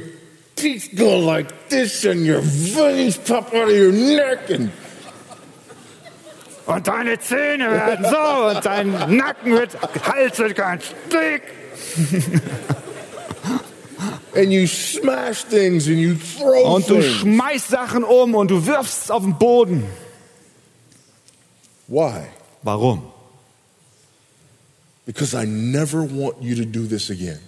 [0.56, 4.72] teeth go like this and your veins pop out of your neck and
[6.66, 9.72] Und deine Zähne werden so und dein Nacken wird,
[10.04, 11.42] Hals wird ganz dick.
[14.40, 17.06] And you smash things and you throw Und du things.
[17.22, 19.84] schmeißt Sachen um und du wirfst es auf den Boden.
[21.88, 22.24] Why?
[22.64, 23.02] Warum?
[25.06, 27.40] Because I never want you to do this again.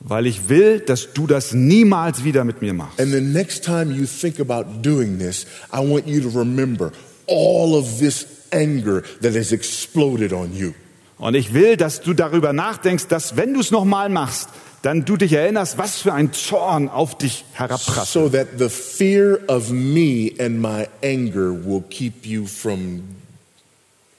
[0.00, 3.00] Weil ich will, dass du das niemals wieder mit mir machst.
[3.00, 6.92] And the next time you think about doing this, I want you to remember
[7.26, 10.72] all of this anger that has exploded on you.
[11.18, 14.50] Und ich will, dass du darüber nachdenkst, dass wenn du es nochmal machst,
[14.82, 18.06] dann du dich erinnerst, was für ein Zorn auf dich herabprasselt.
[18.06, 23.02] So that the fear of me and my anger will keep you from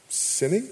[0.09, 0.63] sinning?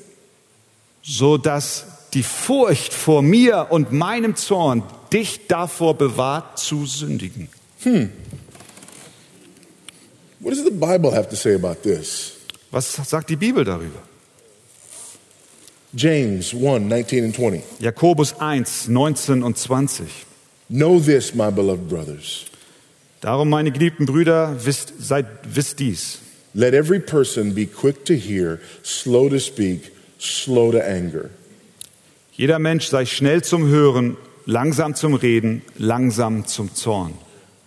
[1.04, 7.50] So dass die Furcht vor mir und meinem Zorn dich davor bewahrt zu sündigen.
[10.39, 12.34] What does the Bible have to say about this?
[12.71, 14.00] Was sagt die Bibel darüber?
[15.98, 17.64] James 1 19 and 20.
[17.80, 20.06] Jakobus 1, 19 und 20.
[20.70, 22.46] Know this, my beloved brothers.
[23.22, 26.20] Darum, meine geliebten Brüder, wisst, seid, wisst dies.
[26.54, 31.32] Let every person be quick to hear, slow to speak, slow to anger.
[32.32, 37.16] Jeder Mensch sei schnell zum Hören, langsam zum Reden, langsam zum Zorn.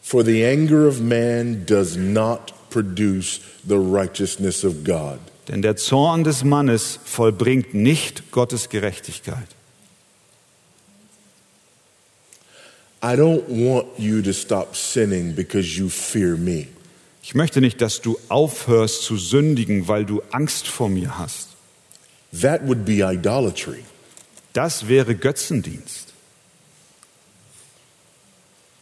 [0.03, 5.19] For the anger of man does not produce the righteousness of God.
[5.49, 9.49] Denn der Zorn des Mannes vollbringt nicht Gottes Gerechtigkeit.
[13.03, 16.69] I don't want you to stop sinning because you fear me.
[17.23, 21.49] Ich möchte nicht, dass du aufhörst zu sündigen, weil du Angst vor mir hast.
[22.41, 23.85] That would be idolatry.
[24.53, 26.09] Das wäre Götzendienst.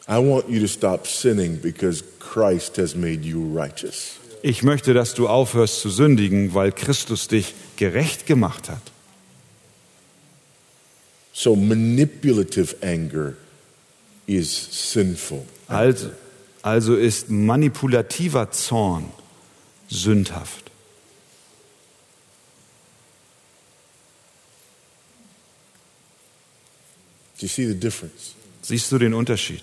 [0.08, 4.17] I want you to stop sinning because Christ has made you righteous.
[4.42, 8.82] Ich möchte, dass du aufhörst zu sündigen, weil Christus dich gerecht gemacht hat.
[11.32, 13.34] So manipulative anger
[14.26, 15.44] is sinful.
[15.68, 16.10] Also,
[16.62, 19.12] also ist manipulativer Zorn
[19.88, 20.68] sündhaft.
[27.38, 28.34] Do you see the difference?
[28.62, 29.62] Siehst du den Unterschied?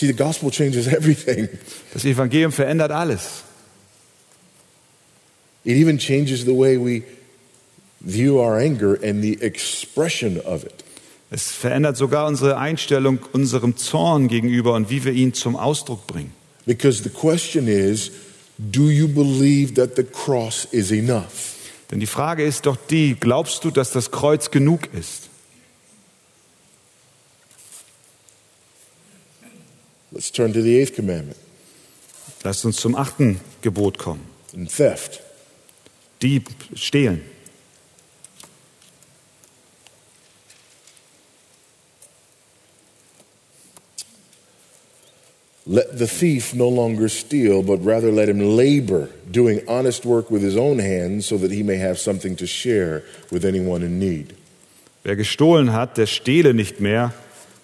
[0.00, 1.46] See, the gospel changes everything.
[1.92, 3.42] Das Evangelium verändert alles.
[5.62, 7.02] It even changes the way we
[8.00, 10.84] view our anger and the expression of it.
[11.30, 16.32] Es verändert sogar unsere Einstellung unserem Zorn gegenüber und wie wir ihn zum Ausdruck bringen.
[16.64, 18.10] Because the question is
[18.56, 21.56] do you believe that the cross is enough?
[21.90, 25.29] Denn die Frage ist doch die, glaubst du, dass das Kreuz genug ist?
[30.12, 31.36] Let's turn to the eighth commandment
[32.42, 34.24] Lasst uns zum achten Gebot kommen.
[34.52, 35.20] in theft.
[36.22, 37.20] Dieb stehlen.
[45.66, 50.42] Let the thief no longer steal, but rather let him labor, doing honest work with
[50.42, 54.34] his own hands, so that he may have something to share with anyone in need.
[55.04, 57.12] Wer gestohlen hat, der stehle nicht mehr,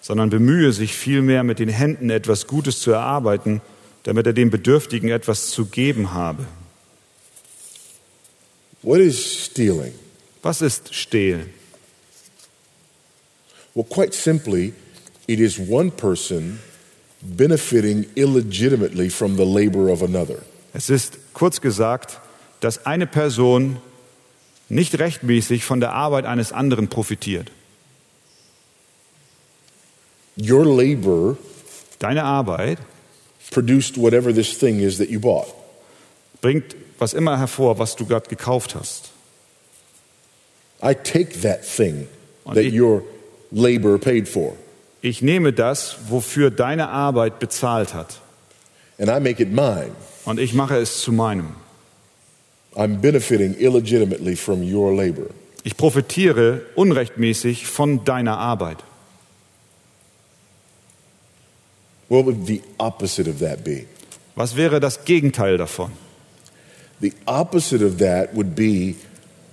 [0.01, 3.61] sondern bemühe sich vielmehr mit den Händen etwas Gutes zu erarbeiten,
[4.03, 6.45] damit er dem Bedürftigen etwas zu geben habe.
[8.81, 9.93] What is stealing?
[10.41, 11.49] Was ist stehlen?
[13.73, 14.73] Well, quite simply,
[15.27, 16.59] it is one person
[17.21, 20.37] benefiting illegitimately from the labor of another.
[20.73, 22.19] Es ist kurz gesagt,
[22.59, 23.77] dass eine Person
[24.69, 27.51] nicht rechtmäßig von der Arbeit eines anderen profitiert.
[30.39, 31.37] Your labor
[31.99, 32.77] Deine Arbeit
[33.51, 35.47] produced whatever this thing is that you bought.
[36.41, 39.09] bringt was immer hervor, was du gerade gekauft hast.
[40.81, 42.07] I take that thing
[42.43, 43.03] Und that ich- your
[43.51, 44.55] labor paid for,
[45.01, 48.19] Ich nehme das, wofür deine Arbeit bezahlt hat,
[48.99, 49.91] and I make it mine.
[50.25, 51.55] und ich mache es zu meinem.
[52.75, 55.27] I'm benefiting illegitimately from your labor.
[55.63, 58.77] Ich profitiere unrechtmäßig von deiner Arbeit.
[62.09, 63.87] What would the opposite of that be?
[64.35, 65.91] Was wäre das Gegenteil davon?
[67.01, 68.95] The opposite of that would be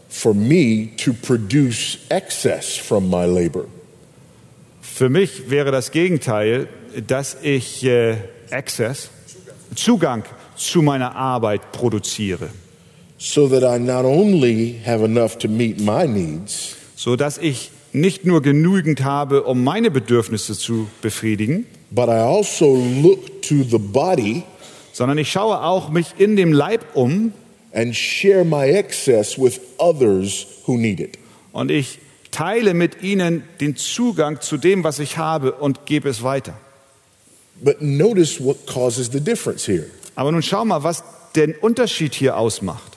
[0.09, 3.67] for me to produce excess from my labor.
[4.81, 6.69] Für mich wäre das Gegenteil,
[7.07, 8.17] dass ich äh,
[8.51, 9.11] Access,
[9.75, 10.23] Zugang
[10.57, 12.51] zu meiner Arbeit produziere,
[13.19, 18.25] so that I not only have enough to meet my needs, so dass ich nicht
[18.25, 24.45] nur genügend habe, um meine Bedürfnisse zu befriedigen, but I also look to the body
[24.93, 27.33] sondern ich schaue auch mich in dem Leib um
[27.73, 31.19] and share my excess with others who need it.
[31.53, 31.99] und ich
[32.35, 36.55] teile mit ihnen den Zugang zu dem, was ich habe und gebe es weiter.
[37.63, 39.87] But notice what causes the difference here.
[40.17, 41.05] Aber nun schau mal, was
[41.37, 42.97] den Unterschied hier ausmacht.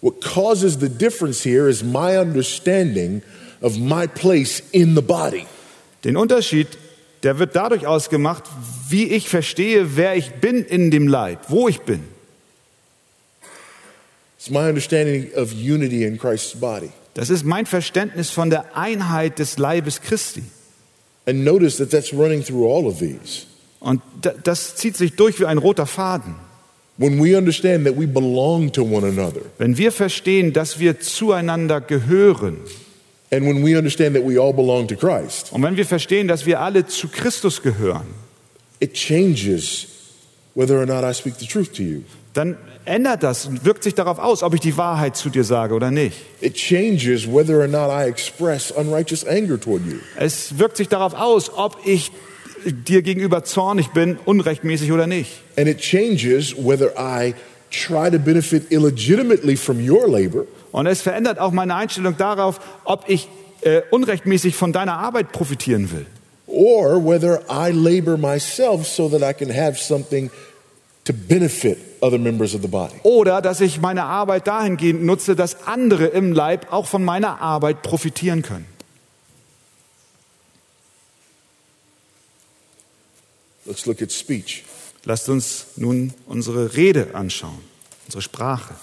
[0.00, 3.22] What causes the difference here is my understanding
[3.60, 5.46] of my place in the body.
[6.04, 6.68] Den Unterschied,
[7.22, 8.44] der wird dadurch ausgemacht,
[8.88, 12.00] wie ich verstehe, wer ich bin in dem Leib, wo ich bin.
[14.38, 16.90] It's my understanding of unity in Christ's body.
[17.14, 20.44] Das ist mein Verständnis von der Einheit des Leibes Christi.
[21.26, 23.46] And notice that that's running through all of these.
[23.80, 26.36] Und da- das zieht sich durch wie ein roter Faden.
[26.96, 31.80] When we understand that we belong to one another, Wenn wir verstehen, dass wir zueinander
[31.80, 32.58] gehören
[33.30, 36.46] and when we understand that we all belong to Christ, und wenn wir verstehen, dass
[36.46, 38.06] wir alle zu Christus gehören,
[38.80, 39.86] it changes
[40.54, 42.02] whether or not I speak the truth to you.
[42.34, 45.74] dann ändert das und wirkt sich darauf aus, ob ich die Wahrheit zu dir sage
[45.74, 46.16] oder nicht.
[46.40, 49.98] It changes whether or not I express unrighteous anger toward you.
[50.16, 52.10] Es wirkt sich darauf aus, ob ich
[52.64, 55.30] dir gegenüber zornig bin, unrechtmäßig oder nicht.
[55.56, 57.34] And it changes whether I
[57.70, 63.08] try to benefit illegitimately from your labor Und es verändert auch meine Einstellung darauf, ob
[63.08, 63.28] ich
[63.62, 66.06] äh, unrechtmäßig von deiner Arbeit profitieren will.
[66.48, 70.30] or whether I labor myself so that I can have something
[71.04, 72.94] to benefit other members of the body.
[73.02, 77.82] Oder dass ich meine Arbeit dahingehend nutze, dass andere im Leib auch von meiner Arbeit
[77.82, 78.66] profitieren können.
[83.64, 84.64] Let's look at speech.
[85.04, 87.60] Lasst uns nun unsere Rede anschauen,
[88.06, 88.74] unsere Sprache.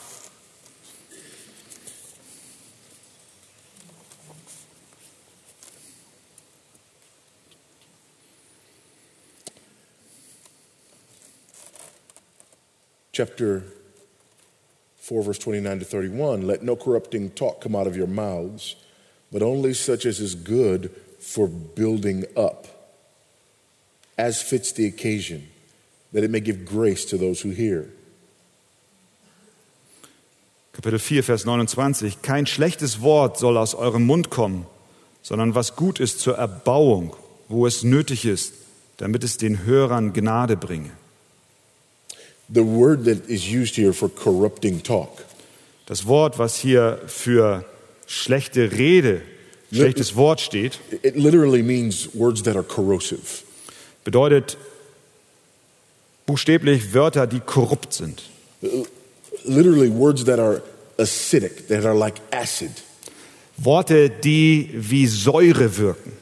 [13.16, 13.64] Chapter
[14.98, 18.76] 4, verse 29 to 31 Let no corrupting talk come out of your mouths,
[19.32, 22.68] but only such as is good for building up,
[24.18, 25.48] as fits the occasion,
[26.12, 27.88] that it may give grace to those who hear.
[30.74, 32.22] Kapitel 4, Vers 29.
[32.22, 34.66] Kein schlechtes Wort soll aus eurem Mund kommen,
[35.22, 37.16] sondern was gut ist zur Erbauung,
[37.48, 38.56] wo es nötig ist,
[38.98, 40.92] damit es den Hörern Gnade bringe.
[42.54, 45.26] The word that is used here for corrupting talk
[45.86, 47.64] Das Wort, was hier für
[48.08, 49.22] schlechte Rede,
[49.72, 53.44] schlechtes Wort steht, it literally means words that are corrosive.
[54.04, 54.58] bedeutet
[56.26, 58.24] buchstäblich Wörter, die korrupt sind.
[59.44, 60.64] Literally words that are
[60.98, 62.72] acidic, that are like acid.
[63.58, 66.14] Worte, die wie Säure wirken.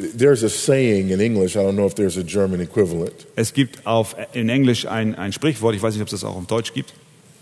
[0.00, 3.26] There's a saying in English, I don't know if there's a German equivalent.
[3.36, 6.36] Es gibt auf, in Englisch ein, ein Sprichwort, ich weiß nicht, ob es das auch
[6.36, 6.94] auf Deutsch gibt.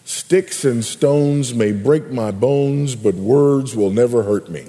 [0.05, 4.62] Sticks and stones may break my bones, but words will never hurt me.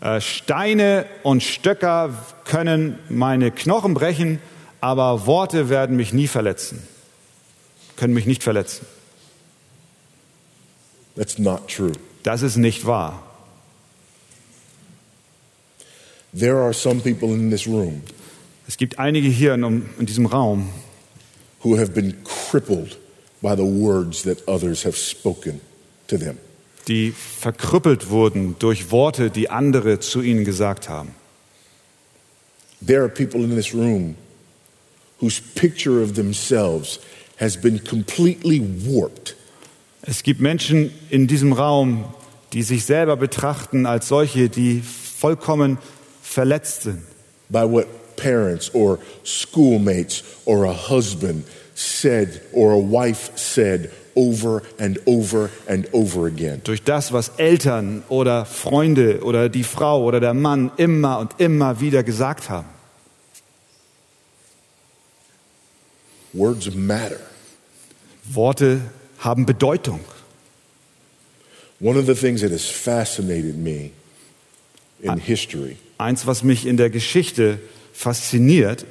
[0.00, 2.10] Äh, Steine und Stöcker
[2.44, 4.40] können meine Knochen brechen,
[4.80, 6.82] aber Worte werden mich nie verletzen.
[7.96, 8.84] Können mich nicht verletzen.
[11.14, 11.92] That's not true.
[12.22, 13.22] Das ist nicht wahr.
[16.34, 18.02] There are some people in this room
[18.68, 19.62] Es gibt einige hier in,
[19.98, 20.70] in diesem Raum,
[21.62, 22.96] who have been crippled
[23.42, 25.60] by the words that others have spoken
[26.08, 26.38] to them.
[26.88, 31.10] die verkrüppelt wurden durch Worte, die andere zu ihnen gesagt haben.
[32.84, 34.16] There are people in this room
[35.20, 36.98] whose picture of themselves
[37.38, 39.36] has been completely warped
[40.04, 42.04] Es gibt Menschen in diesem Raum,
[42.52, 45.78] die sich selber betrachten als solche, die vollkommen
[46.32, 47.02] verletzt sind.
[47.52, 54.98] by what parents or schoolmates or a husband said or a wife said over and
[55.06, 56.60] over and over again.
[56.64, 61.80] Durch das, was Eltern oder Freunde oder die Frau oder der Mann immer und immer
[61.80, 62.68] wieder gesagt haben.
[66.34, 67.20] Words matter.
[68.24, 68.80] Worte
[69.18, 70.00] haben Bedeutung.
[71.80, 73.90] One of the things that has fascinated me
[75.02, 77.58] in history Eins, was mich in der Geschichte
[77.92, 78.84] fasziniert,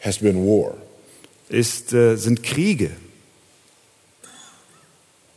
[0.00, 0.76] has been war.
[1.48, 2.90] ist, äh, sind Kriege.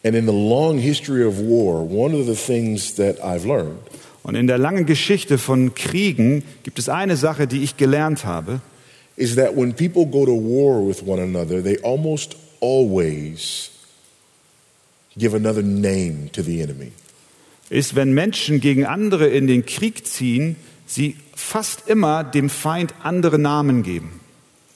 [0.06, 3.78] And in the long history of war, one of the things that I've learned
[4.24, 8.62] Und in der langen Geschichte von Kriegen gibt es eine Sache, die ich gelernt habe.
[9.16, 13.70] is that when people go to war with one another, they almost always
[15.18, 16.92] give another name to the enemy.
[17.70, 23.40] ist, wenn Menschen gegen andere in den Krieg ziehen, sie fast immer dem Feind andere
[23.40, 24.20] Namen geben.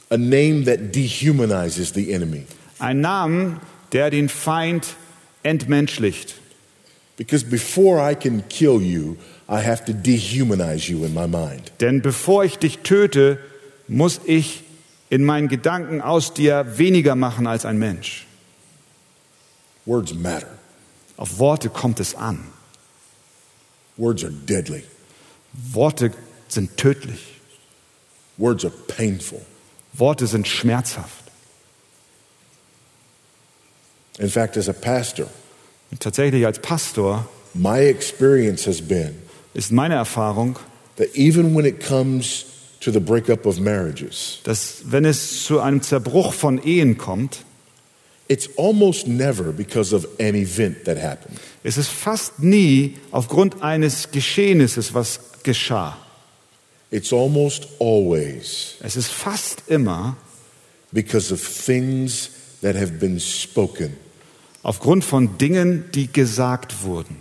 [0.10, 2.46] A name that dehumanizes the enemy.
[2.80, 3.60] Ein Namen,
[3.92, 4.96] der den Feind
[5.44, 6.36] entmenschlicht.
[7.18, 9.18] Because before I can kill you,
[9.50, 11.72] I have to dehumanize you in my mind.
[11.80, 13.40] Denn bevor ich dich töte,
[13.88, 14.64] muss ich
[15.10, 18.28] in meinen Gedanken aus dir weniger machen als ein Mensch.
[19.86, 20.48] Words matter.
[21.16, 22.40] Auf Worte kommt es an.
[23.96, 24.84] Words are deadly.
[25.58, 26.12] Worte
[26.48, 27.40] sind tödlich.
[28.38, 29.42] Words are painful.
[29.94, 31.24] Worte sind schmerzhaft.
[34.20, 35.28] In fact, as a pastor,
[35.92, 39.16] Und tatsächlich als Pastor my experience has been
[39.54, 40.60] ist meine Erfahrung,
[40.98, 42.46] that even when it comes
[42.82, 47.44] to the breakup of marriages, dass wenn es zu einem Zerbruch von Ehen kommt,
[48.28, 51.40] it's almost never because of an event that happened.
[51.64, 55.96] Es ist fast nie aufgrund eines Geschehnisses, was geschah.
[56.92, 60.16] It's almost always Es ist fast immer
[60.92, 62.30] because of things
[62.62, 63.98] that have been spoken
[64.64, 67.18] aufgrund von Dingen, die gesagt wurden,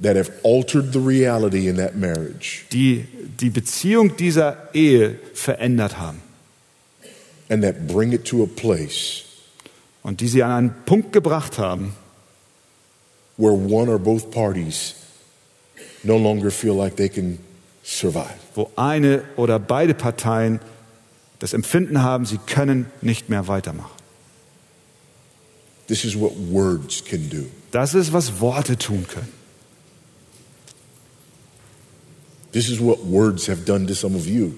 [0.00, 3.06] that have altered the reality in that marriage die
[3.40, 6.20] die Beziehung dieser Ehe verändert haben
[7.48, 9.24] and that bring it to a place
[10.02, 11.94] und die sie an einen Punkt gebracht haben,
[13.36, 14.94] where one or both parties
[16.02, 17.38] no longer feel like they can
[17.84, 18.34] survive.
[18.54, 20.60] wo eine oder beide Parteien
[21.38, 23.90] das Empfinden haben, sie können nicht mehr weitermachen.
[25.86, 27.46] This is what words can do.
[27.70, 29.28] Das ist, was Worte tun können.
[32.52, 34.52] This is what words have done to some of you.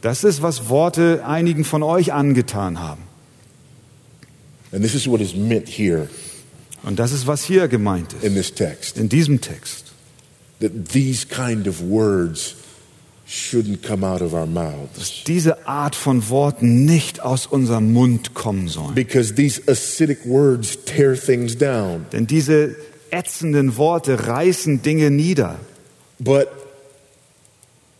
[0.00, 3.02] Das ist, was Worte einigen von euch angetan haben.
[4.72, 6.08] And this is what is meant here
[6.82, 8.96] Und das ist, was hier gemeint ist, in this text.
[8.96, 9.91] in diesem Text.
[10.62, 12.54] That these kind of words
[13.26, 15.24] shouldn't come out of our mouths.
[15.26, 18.94] diese Art von Worten nicht aus unserem Mund kommen sollen.
[18.94, 22.06] Because these acidic words tear things down.
[22.12, 22.76] Denn diese
[23.10, 25.58] ätzenden Worte reißen Dinge nieder.
[26.18, 26.48] But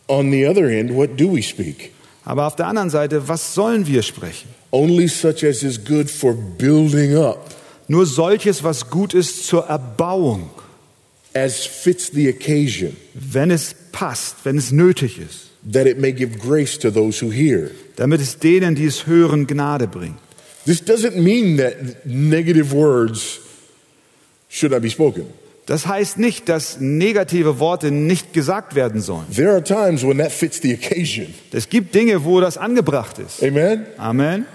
[0.07, 1.91] on the other end, what do we speak?
[2.25, 4.47] Aber auf der anderen Seite, was sollen wir sprechen?
[4.71, 7.53] Only such as is good for building up,
[7.87, 10.49] Nur solches, was gut ist zur Erbauung,
[11.33, 16.37] as fits the occasion, wenn es passt, wenn es nötig ist, that it may give
[16.39, 17.71] grace to those who hear.
[17.95, 20.17] damit es denen, die es hören, Gnade bringt.
[20.65, 23.39] This doesn't mean that negative words
[24.49, 25.25] should not be spoken.
[25.65, 29.25] Das heißt nicht, dass negative Worte nicht gesagt werden sollen.
[29.33, 31.33] There are times when that fits the occasion.
[31.53, 33.41] Es gibt Dinge, wo das angebracht ist.
[33.41, 33.85] Amen?
[33.97, 34.45] Amen.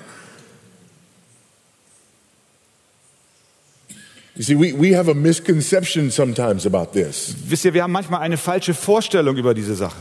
[4.39, 7.35] You see, we, we have a misconception sometimes about this.
[7.49, 9.99] Wisst ihr, wir haben manchmal eine falsche Vorstellung über diese Sache.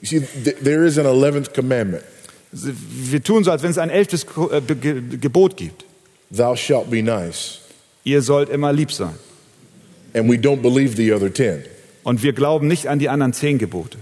[0.00, 2.02] You see, th- there is an 11th commandment
[2.52, 5.84] Wir tun so, als wenn es ein elftes äh, Gebot gibt.
[6.30, 7.60] Thou shalt be nice.
[8.04, 9.14] Ihr sollt immer lieb sein.
[10.14, 11.62] And we don't believe the other 10.
[12.02, 13.98] Und wir glauben nicht an die anderen zehn Gebote.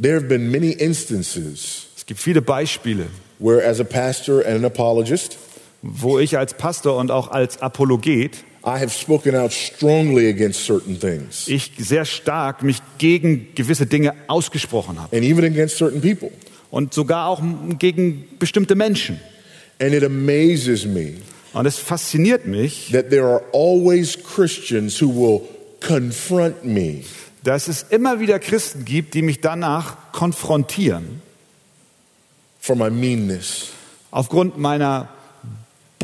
[0.00, 3.06] There have been many instances Es gibt viele Beispiele,
[3.38, 5.38] where, as a pastor and an apologist,
[5.86, 10.98] wo ich als Pastor und auch als Apologet I have spoken out strongly against certain
[10.98, 16.30] things ich sehr stark mich gegen gewisse Dinge ausgesprochen habe and even against certain people.
[16.70, 17.42] und sogar auch
[17.78, 19.20] gegen bestimmte Menschen.
[19.80, 21.14] And it amazes me
[21.52, 25.40] Und es fasziniert mich, that there are always Christians who will
[25.80, 27.02] confront me
[27.42, 31.20] dass es immer wieder Christen gibt, die mich danach konfrontieren
[32.58, 33.68] for my meanness.
[34.10, 35.08] aufgrund meiner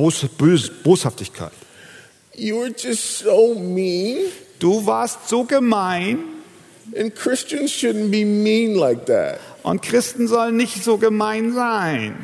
[0.01, 1.53] Bos Bös Boshaftigkeit.
[2.35, 4.17] You just so mean,
[4.59, 6.19] Du warst so gemein
[6.97, 9.39] and Christians shouldn't be mean like that.
[9.63, 12.17] und Christen sollen nicht so gemein sein.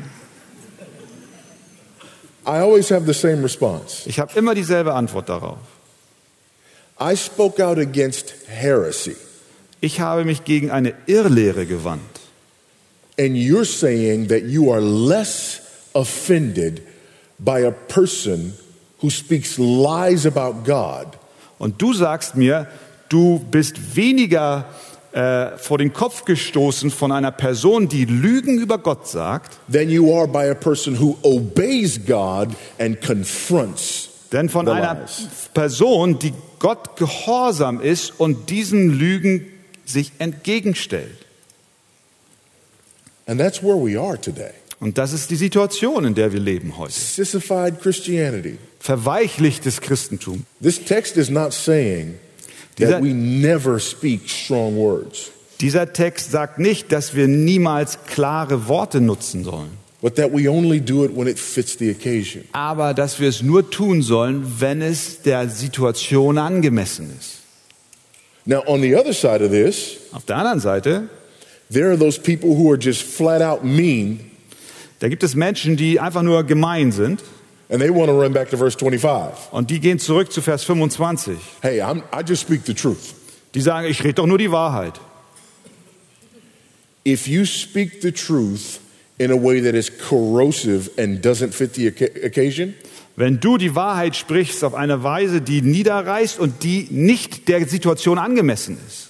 [2.46, 4.06] I always have the same response.
[4.08, 5.58] Ich habe immer dieselbe Antwort darauf.
[6.98, 9.16] I spoke out against heresy,
[9.82, 12.00] Ich habe mich gegen eine Irrlehre gewandt.
[13.18, 15.60] and you're saying that you are less
[15.94, 16.80] offended
[17.38, 18.54] by a person
[19.00, 21.06] who speaks lies about God
[21.58, 22.66] Und du sagst mir,
[23.08, 24.66] du bist weniger
[25.12, 30.14] äh, vor den Kopf gestoßen von einer Person, die Lügen über Gott sagt, than you
[30.14, 35.28] are by a person who obeys God and confronts denn von the einer lies.
[35.54, 39.46] Person, die Gott gehorsam ist und diesen Lügen
[39.84, 41.16] sich entgegenstellt.
[43.26, 44.52] And that's where we are today.
[44.80, 46.92] Und das ist die Situation, in der wir leben heute.
[46.92, 48.58] Sissified Christianity.
[48.78, 50.44] Verweichlichtes Christentum.
[50.62, 52.14] This text is not saying
[52.78, 55.30] Dieser- that we never speak strong words,
[55.62, 59.70] Dieser Text sagt nicht, dass wir niemals klare Worte nutzen sollen,
[60.02, 62.44] but that we only do it when it fits the occasion.
[62.52, 67.38] aber dass wir es nur tun sollen, wenn es der Situation angemessen ist.
[68.44, 71.08] Now, on the other side of this, Auf der anderen Seite,
[71.72, 74.25] there are those people who are just flat out mean
[75.00, 77.22] da gibt es Menschen, die einfach nur gemein sind
[77.68, 79.52] and they want to run back to verse 25.
[79.52, 81.36] und die gehen zurück zu Vers 25.
[81.60, 83.14] Hey, I'm, I just speak the truth.
[83.54, 85.00] Die sagen, ich rede doch nur die Wahrheit.
[87.06, 88.80] If you speak the truth
[89.18, 92.74] in a way that is corrosive and doesn't fit the occasion,
[93.18, 98.18] Wenn du die Wahrheit sprichst auf eine Weise, die niederreißt und die nicht der Situation
[98.18, 99.08] angemessen ist,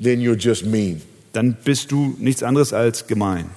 [0.00, 1.02] then you're just mean.
[1.32, 3.50] dann bist du nichts anderes als gemein.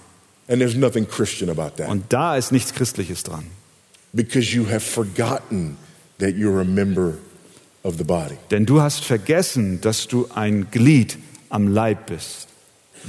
[0.48, 3.46] And there's nothing Christian about that Und da ist nichts Christliches dran.
[4.14, 5.78] because you have forgotten
[6.20, 7.14] that you're a member
[7.84, 11.18] of the body, Denn du hast vergessen, dass du ein Glied
[11.50, 12.48] am Leib bist,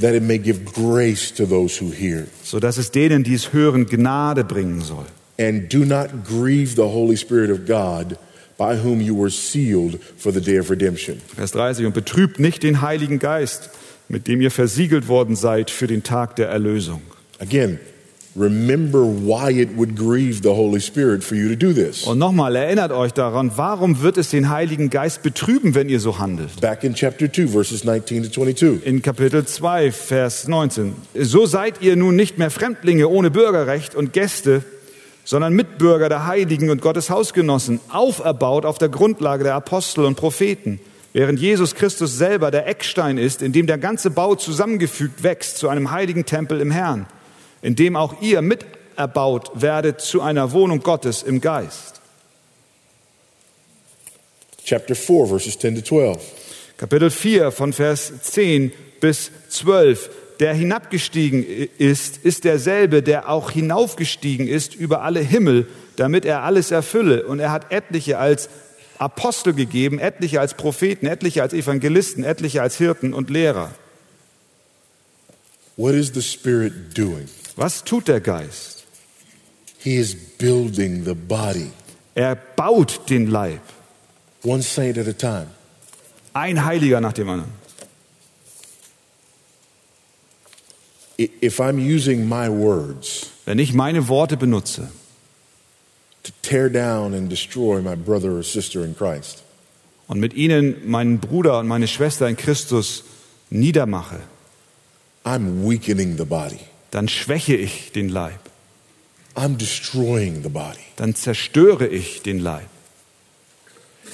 [0.01, 2.27] that it may give grace to those who hear.
[2.43, 5.07] sodass es denen, die es hören, Gnade bringen soll.
[5.39, 8.17] And do not grieve the Holy Spirit of God
[8.57, 11.21] by whom you were sealed for the day of redemption.
[11.35, 11.87] Vers 30.
[11.87, 13.71] Und betrübt nicht den Heiligen Geist,
[14.09, 17.03] mit dem ihr versiegelt worden seid für den Tag der Erlösung.
[17.41, 17.79] Again,
[18.37, 22.05] remember why it would grieve the Holy Spirit for you to do this.
[22.05, 26.19] Und nochmal, erinnert euch daran, warum wird es den Heiligen Geist betrüben, wenn ihr so
[26.19, 26.61] handelt?
[26.61, 28.87] Back in chapter 2, verses 19 to 22.
[28.87, 30.95] In Kapitel 2, Vers 19.
[31.15, 34.63] So seid ihr nun nicht mehr Fremdlinge ohne Bürgerrecht und Gäste,
[35.25, 40.81] sondern Mitbürger der Heiligen und Gottes Hausgenossen, auferbaut auf der Grundlage der Apostel und Propheten,
[41.13, 45.69] während Jesus Christus selber der Eckstein ist, in dem der ganze Bau zusammengefügt wächst zu
[45.69, 47.07] einem heiligen Tempel im Herrn,
[47.65, 52.03] in dem auch ihr miterbaut werdet zu einer Wohnung Gottes im Geist.
[54.63, 56.19] Chapter 4, verses 10 to 12.
[56.77, 60.11] Kapitel 4 von Vers 10 bis 12.
[60.41, 61.43] Der hinabgestiegen
[61.79, 67.27] ist, ist derselbe, der auch hinaufgestiegen ist über alle Himmel, damit er alles erfülle.
[67.27, 68.51] Und er hat etliche als
[68.99, 73.71] Apostel gegeben, etliche als Propheten, etliche als Evangelisten, etliche als Hirten und Lehrer.
[75.79, 77.29] What is the Spirit doing?
[77.57, 78.85] Was tut der Geist?
[79.79, 81.71] He is building the body,
[82.15, 83.61] Er baut den Leib.
[84.43, 85.49] one saint at a time.
[86.33, 87.53] Ein Heiliger nach dem anderen.
[91.19, 94.89] If I'm using my words Wenn ich meine Worte benutze,
[96.25, 99.43] to tear down and destroy my brother or sister in Christ,
[100.09, 103.05] und mit ihnen meinen Bruder und meine Schwester in Christus
[103.51, 104.21] niedermache,
[105.25, 106.61] I'm weakening the body.
[106.95, 108.39] Dann schwäche ich den Leib.
[109.35, 110.79] I'm destroying the body.
[110.97, 112.69] dann zerstöre ich den Leib.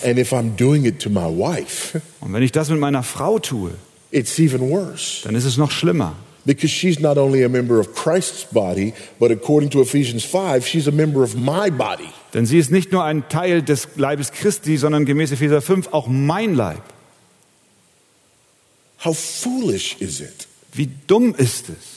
[0.03, 3.39] And if I'm doing it to my wife, Und wenn ich das mit meiner Frau
[3.39, 3.73] tue,
[4.11, 6.17] it's even worse dann ist es noch schlimmer.
[6.47, 10.89] because she's not only a member of Christ's body, but according to Ephesians 5, she's
[10.89, 12.09] a member of my body.
[12.33, 16.07] Denn sie ist nicht nur ein Teil des Leibes Christi, sondern gemäß Epheser 5 auch
[16.07, 16.83] mein Leib.
[19.05, 21.90] How foolish is it Wie dumm ist es,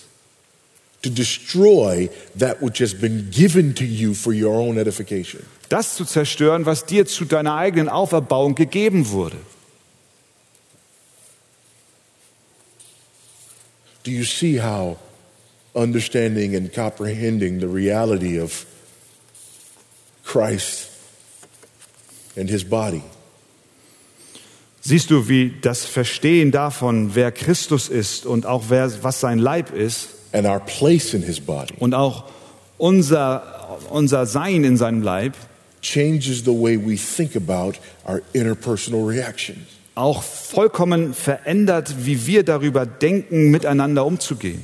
[1.04, 5.46] to destroy that which has been given to you for your own edification?
[5.70, 9.38] das zu zerstören, was dir zu deiner eigenen Auferbauung gegeben wurde.
[14.04, 14.98] Do you see how
[15.74, 18.68] understanding and comprehending the reality of
[20.24, 20.90] Christ
[22.36, 23.02] and his body
[24.86, 29.74] Siehst du, wie das Verstehen davon, wer Christus ist und auch wer, was sein Leib
[29.74, 32.26] ist and our place in his body und auch
[32.78, 35.36] unser, unser Sein in seinem Leib
[35.82, 39.68] changes the way we think about our interpersonal reactions?
[39.96, 44.64] auch vollkommen verändert, wie wir darüber denken, miteinander umzugehen.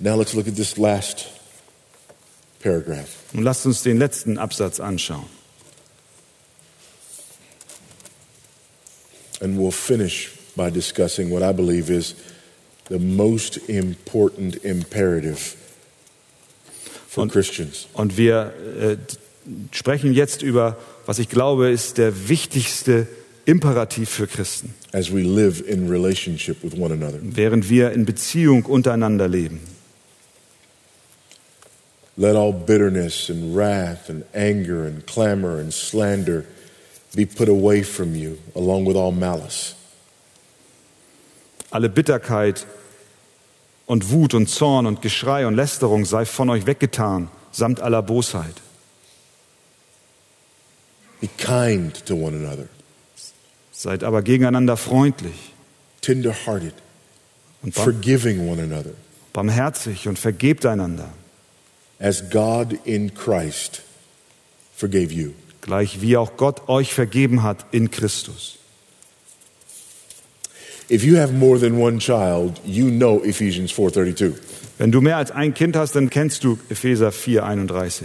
[0.00, 1.26] Now let's look at this last
[2.60, 3.08] paragraph.
[3.32, 5.26] Und lasst uns den letzten Absatz anschauen.
[9.40, 12.14] And we'll finish by discussing what I believe is
[12.88, 15.56] the most important imperative
[17.08, 17.86] for Und- Christians.
[17.92, 18.96] Und wir äh,
[19.72, 20.76] sprechen jetzt über,
[21.06, 23.06] was ich glaube, ist der wichtigste
[23.46, 27.18] Imperativ für Christen, as we live in relationship with one another.
[27.22, 29.60] während wir in Beziehung untereinander leben.
[32.16, 36.44] Let all bitterness and wrath and anger and clamor and slander
[37.14, 39.74] be put away from you, along with all malice.
[41.70, 42.66] Alle Bitterkeit
[43.88, 48.54] und Wut und Zorn und Geschrei und Lästerung sei von euch weggetan, samt aller Bosheit.
[51.20, 52.68] Be kind to one another,
[53.72, 55.54] Seid aber gegeneinander freundlich
[56.02, 56.74] tenderhearted,
[57.62, 58.92] und forgiving one another,
[59.32, 61.08] barmherzig und vergebt einander,
[61.98, 63.82] as God in Christ
[64.76, 65.32] forgave you.
[65.62, 68.57] gleich wie auch Gott euch vergeben hat in Christus.
[70.90, 74.32] If you have more than one child, you know Ephesians 4:32.
[74.78, 78.04] Wenn du mehr als ein Kind hast, dann kennst du Epheser 4:31.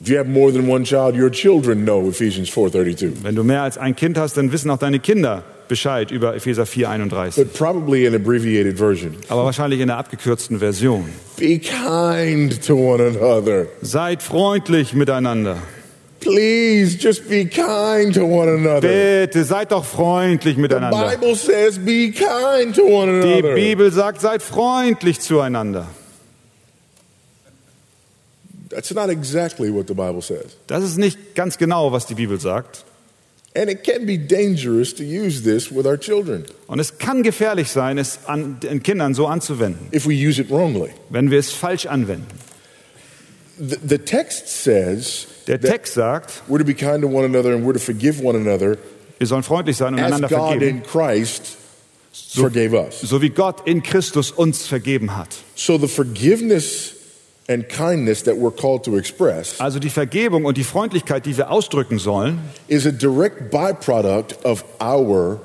[0.00, 3.22] If you have more than one child, your children know Ephesians 4:32.
[3.22, 6.66] Wenn du mehr als ein Kind hast, dann wissen auch deine Kinder Bescheid über Epheser
[6.66, 7.36] 4:31.
[7.36, 9.14] But probably an abbreviated version.
[9.28, 11.04] Aber wahrscheinlich in der abgekürzten Version.
[11.36, 13.66] Be kind to one another.
[13.80, 15.58] Seid freundlich miteinander.
[16.22, 18.80] Please just be kind to one another.
[18.88, 20.90] Bitte seid doch freundlich The miteinander.
[21.16, 23.54] Bible says be kind to one Die another.
[23.54, 25.86] Bibel sagt, seid freundlich zueinander.
[28.70, 30.56] That's not exactly what the Bible says.
[30.66, 32.84] Das ist nicht ganz genau, was die Bibel sagt.
[33.54, 37.70] And it can be dangerous to use this with our children Und es kann gefährlich
[37.70, 40.88] sein, es an den Kindern so anzuwenden, if we use it wrongly.
[41.10, 42.28] wenn wir es falsch anwenden.
[43.58, 47.64] The, the text says Der Text sagt, we're to be kind to one another and
[47.66, 48.78] we're to forgive one another
[49.18, 51.56] wir sollen freundlich sein und einander God vergeben, in Christ
[52.34, 53.00] forgave us.
[53.02, 55.28] so wie Gott in Christus uns vergeben hat.
[55.54, 56.94] So the forgiveness
[57.48, 61.50] and kindness that we're called to express Also die Vergebung und die Freundlichkeit, die wir
[61.50, 65.40] ausdrücken sollen, is a direct byproduct of our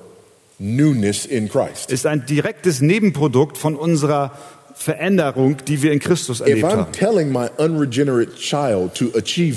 [0.60, 1.92] newness in Christ.
[1.92, 4.32] ist ein direktes Nebenprodukt von unserer
[4.78, 6.86] Veränderung, die wir in Christus erlebt haben.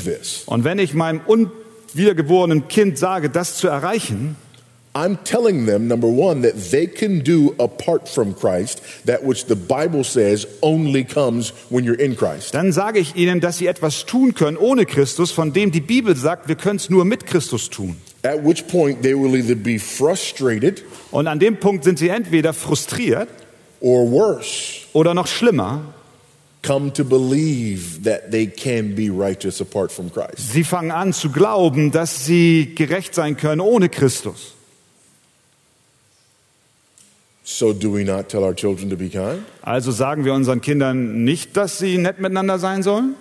[0.05, 4.37] this, Und wenn ich meinem unwiedergeborenen Kind sage, das zu erreichen,
[4.93, 9.55] I'm telling them, number one, that they can do apart from Christ that which the
[9.55, 12.55] Bible says only comes when you're in Christ.
[12.55, 16.17] dann sage ich ihnen, dass sie etwas tun können ohne Christus, von dem die Bibel
[16.17, 17.99] sagt, wir können es nur mit Christus tun.
[18.25, 22.53] At which point they will either be frustrated Und an dem Punkt sind sie entweder
[22.53, 23.29] frustriert
[23.81, 25.83] or worse, oder noch schlimmer,
[26.63, 30.53] come to believe that they can be righteous apart from Christ.
[30.53, 34.55] sie fangen an zu glauben, dass sie gerecht sein können ohne Christus.
[37.43, 39.45] So, do we not tell our children to be kind?
[39.63, 43.17] Also sagen wir unseren Kindern nicht, dass sie nett miteinander sein sollen?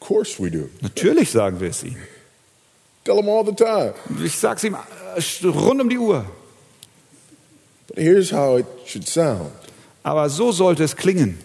[0.00, 0.70] Of course we do.
[0.80, 1.98] Natürlich sagen wir es ihnen.
[3.04, 3.92] Tell them all the time.
[4.24, 6.24] Ich sage es ihm äh, rund um die Uhr.
[7.98, 9.50] Here's how it should sound.
[10.04, 11.36] Aber so sollte es klingen.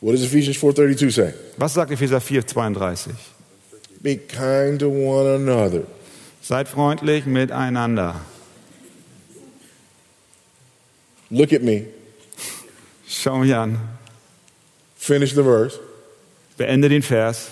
[0.00, 1.34] What does Ephesians 4:32 say?
[1.58, 3.14] Was sagt Epheser 4, 32?
[4.00, 5.86] Be kind to one another.
[6.42, 8.20] Seid freundlich miteinander.
[11.30, 11.86] Look at me.
[13.06, 13.78] Schau mich an.
[14.96, 15.78] Finish the verse.
[16.56, 17.50] Beende den Vers.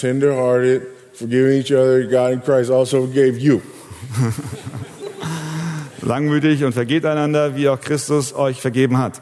[0.00, 0.82] Tenderhearted,
[1.14, 2.04] forgiving each other.
[2.04, 3.62] God in Christ also forgave you.
[6.08, 9.20] Langmütig und vergeht einander, wie auch Christus euch vergeben hat.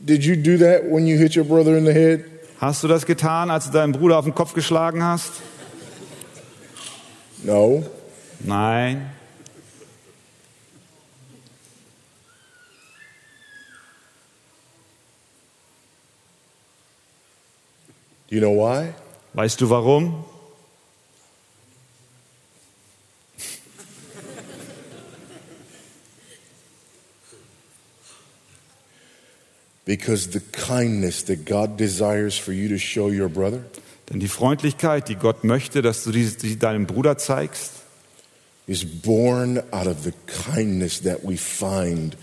[0.00, 2.24] Did you do that when you hit your brother in the head?
[2.60, 5.32] Hast du das getan, als du deinen Bruder auf den Kopf geschlagen hast?
[7.42, 7.84] No.
[8.40, 9.10] Nein.
[18.28, 18.92] Do you know why?
[19.32, 20.24] Weißt du warum?
[29.86, 33.64] Because the kindness that God desires for you to show your brother
[34.10, 37.72] Denn die Freundlichkeit, die Gott möchte, dass du die deinem Bruder zeigst,
[38.66, 40.12] is born out of the
[40.52, 42.16] kindness that we find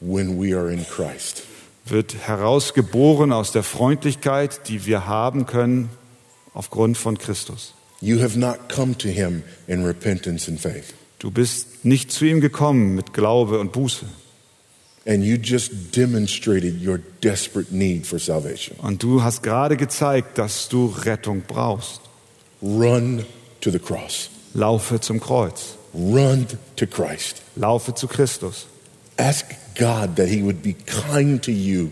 [0.00, 1.42] when we are in Christ.
[1.86, 5.90] wird herausgeboren aus der Freundlichkeit, die wir haben können
[6.52, 7.74] aufgrund von Christus.
[8.00, 10.94] You have not come to him in repentance and faith.
[11.18, 14.06] Du bist nicht zu ihm gekommen mit Glaube und Buße.
[15.06, 18.76] And you just demonstrated your desperate need for salvation.
[18.78, 22.00] Und du hast gerade gezeigt, dass du Rettung brauchst.
[22.60, 23.24] Run
[23.60, 24.30] to the cross.
[24.54, 25.76] Laufe zum Kreuz.
[25.94, 26.46] Run
[26.76, 27.42] to Christ.
[27.54, 28.66] Laufe zu Christus.
[29.16, 29.46] Ask
[29.78, 31.90] God that He would be kind to you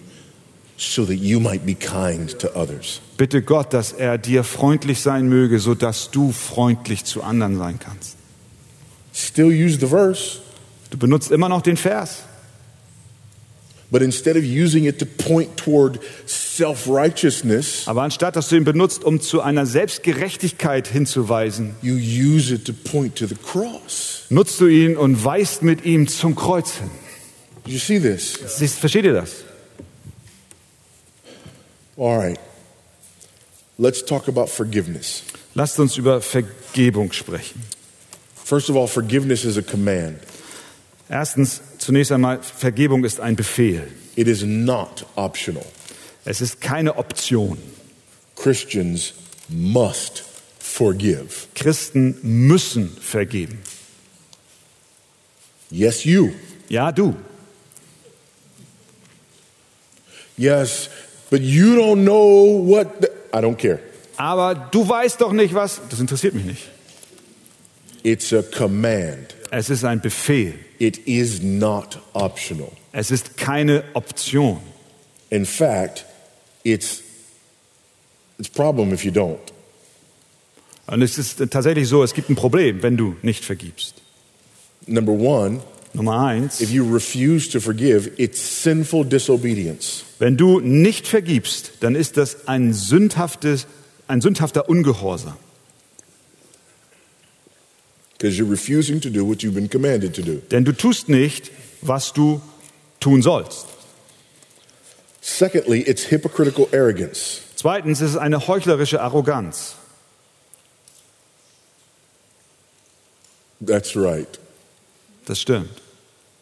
[0.76, 3.00] so that you might be kind to others.
[3.16, 8.16] Bitte Gott, dass er dir freundlich sein möge, sodass du freundlich zu anderen sein kannst.
[9.14, 10.40] Still use the verse,
[10.90, 12.22] Du benutzt immer noch den Vers.
[13.94, 18.64] But instead of using it to point toward self righteousness, Aber anstatt dass du ihn
[18.64, 24.24] benutzt, um zu einer Selbstgerechtigkeit hinzuweisen, you use it to point to the cross.
[24.30, 26.90] nutzt du ihn und weist mit ihm zum Kreuz hin.
[27.64, 28.36] Did you see this?
[28.58, 29.44] Siehst, versteht ihr das?
[31.96, 32.40] All right.
[33.78, 35.22] Let's talk about forgiveness.
[35.54, 37.62] Lasst uns über Vergebung sprechen.
[38.44, 40.18] First of all, forgiveness is a command.
[41.08, 43.86] Erstens, zunächst einmal, Vergebung ist ein Befehl.
[44.16, 45.64] It is not optional.
[46.24, 47.58] Es ist keine Option.
[48.36, 49.14] Christians
[49.48, 50.24] must
[50.58, 51.46] forgive.
[51.54, 53.58] Christen müssen vergeben.
[55.70, 56.30] Yes, you.
[56.68, 57.14] Ja, du.
[60.36, 60.88] Yes,
[61.30, 63.00] but you don't know what.
[63.00, 63.80] the- I don't care.
[64.16, 65.80] Aber du weißt doch nicht was.
[65.90, 66.62] Das interessiert mich nicht.
[68.02, 69.34] It's a command.
[69.50, 70.54] Es ist ein Befehl.
[70.84, 72.70] It is not optional.
[72.92, 74.58] Es ist keine Option.
[75.30, 76.04] In fact,
[76.62, 77.02] it's
[78.38, 79.38] it's problem if you don't.
[80.86, 83.94] Und es ist tatsächlich so, es gibt ein Problem, wenn du nicht vergibst.
[84.86, 85.62] Number one,
[85.94, 90.04] Nummer eins, if you refuse to forgive, it's sinful disobedience.
[90.18, 93.66] wenn du nicht vergibst, dann ist das ein, sündhaftes,
[94.06, 95.38] ein sündhafter Ungehorsam.
[98.16, 100.40] Because you're refusing to do what you've been commanded to do.
[100.50, 101.50] Denn du tust nicht,
[101.82, 102.40] was du
[103.00, 103.66] tun sollst.
[105.20, 107.40] Secondly, it's hypocritical arrogance.
[107.56, 109.74] Zweitens ist es eine heuchlerische Arroganz.
[113.64, 114.28] That's right.
[115.26, 115.70] Das stimmt.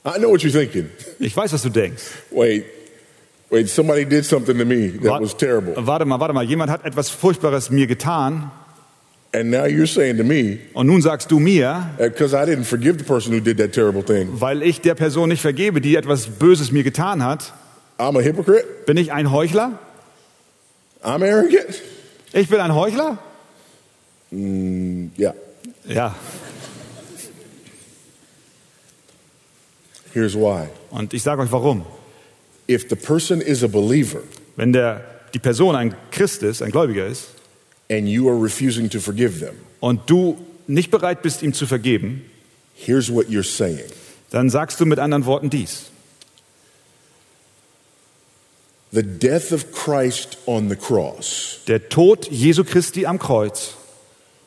[0.04, 0.90] I know what you're thinking.
[1.20, 2.02] Ich weiß, was du denkst.
[2.32, 2.64] Wait,
[3.50, 5.74] wait, somebody did something to me that Wa- was terrible.
[5.76, 6.42] Warte mal, warte mal.
[6.44, 8.50] Jemand hat etwas Furchtbares mir getan
[9.34, 12.98] And now you're saying to me, und nun sagst du mir, because I didn't forgive
[12.98, 16.26] the person who did that terrible thing, weil ich der Person nicht vergebe, die etwas
[16.26, 17.52] Böses mir getan hat,
[17.98, 18.66] I'm a hypocrite?
[18.86, 19.78] bin ich ein Heuchler?
[21.02, 21.80] I'm arrogant?
[22.34, 23.18] Ich bin ein Heuchler?
[24.32, 25.34] Yeah.
[25.86, 26.14] Ja.
[30.12, 30.68] Here's why.
[30.90, 31.84] Und ich sage euch warum.
[32.68, 34.20] If the person is a believer
[34.56, 35.02] Wenn der,
[35.34, 37.28] die Person ein Christ ist, ein Gläubiger ist,
[37.93, 42.24] and you are refusing to forgive them, und du nicht bereit bist, ihm zu vergeben,
[42.74, 43.84] here's what you're saying
[44.30, 45.90] dann sagst du mit anderen Worten dies.
[48.93, 53.74] The death of Christ on the cross Der Tod Jesu Christi am Kreuz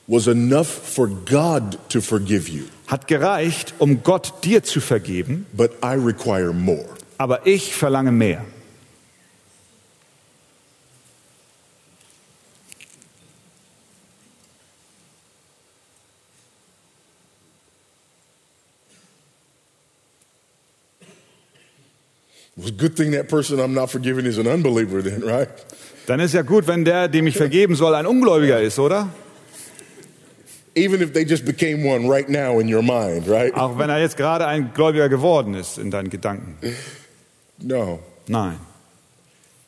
[0.08, 5.72] was enough for God to forgive you, hat gereicht, um Gott dir zu vergeben, but
[5.84, 6.86] I require more.
[7.18, 8.46] aber ich verlange mehr.
[22.78, 25.50] Good thing that person I'm not forgiving is an unbeliever, then, right?
[26.08, 29.10] Dann ist ja gut, wenn der, dem ich vergeben soll, ein Ungläubiger ist, oder?
[30.76, 33.54] Even if they just became one right now in your mind, right?
[33.56, 36.58] Auch wenn er jetzt gerade ein Gläubiger geworden ist in deinen Gedanken.
[37.62, 38.00] No.
[38.28, 38.60] Nein.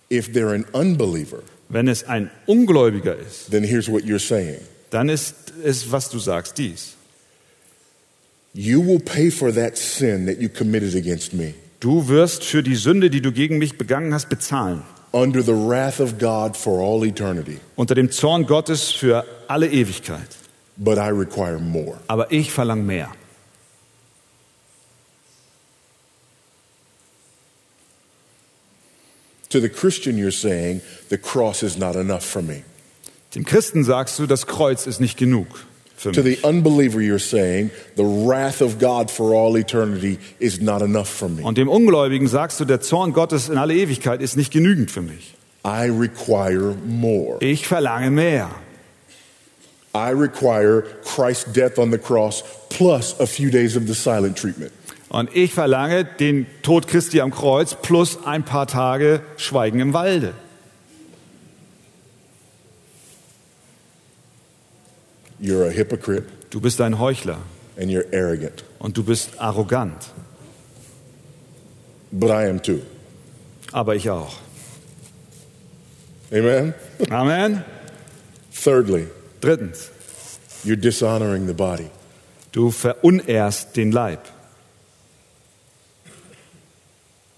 [0.10, 4.60] If they're an unbeliever, Wenn es ein Ungläubiger ist, then here's what you're saying
[4.90, 6.96] dann ist es, was du sagst, dies.
[8.54, 12.76] You will pay for that sin that you committed against me Du wirst für die
[12.76, 14.82] Sünde, die du gegen mich begangen hast, bezahlen.
[15.14, 20.28] under the wrath of God for all eternity, Unter dem Zorn Gottes für alle Ewigkeit.
[20.76, 21.98] but I require more.
[22.08, 23.10] Aber ich verlange mehr.
[29.50, 32.64] To the Christian, you're saying, the cross is not enough for me.
[33.34, 35.48] Dem Christen sagst du, das Kreuz ist nicht genug
[35.98, 36.40] für To mich.
[36.42, 41.28] the unbeliever, you're saying, the wrath of God for all eternity is not enough for
[41.28, 41.44] me.
[41.44, 45.02] Und dem Ungläubigen sagst du, der Zorn Gottes in alle Ewigkeit ist nicht genügend für
[45.02, 45.34] mich.
[45.66, 47.38] I require more.
[47.42, 48.50] Ich verlange mehr.
[49.96, 54.72] I require Christ's death on the cross plus a few days of the silent treatment.
[55.10, 60.34] Und ich verlange den Tod Christi am Kreuz plus ein paar Tage Schweigen im Walde.
[65.40, 67.38] You're a hypocrite Du bist ein Heuchler
[67.80, 70.10] and you're arrogant, und du bist arrogant.
[72.12, 72.82] but I am too.
[73.74, 74.36] Aber ich auch.
[76.32, 76.74] Amen?
[77.12, 77.64] Amen.
[78.52, 79.08] Thirdly,
[79.42, 79.92] Drittens,
[80.64, 81.90] you're dishonoring the body.
[82.54, 84.22] du verunehrst den Leib.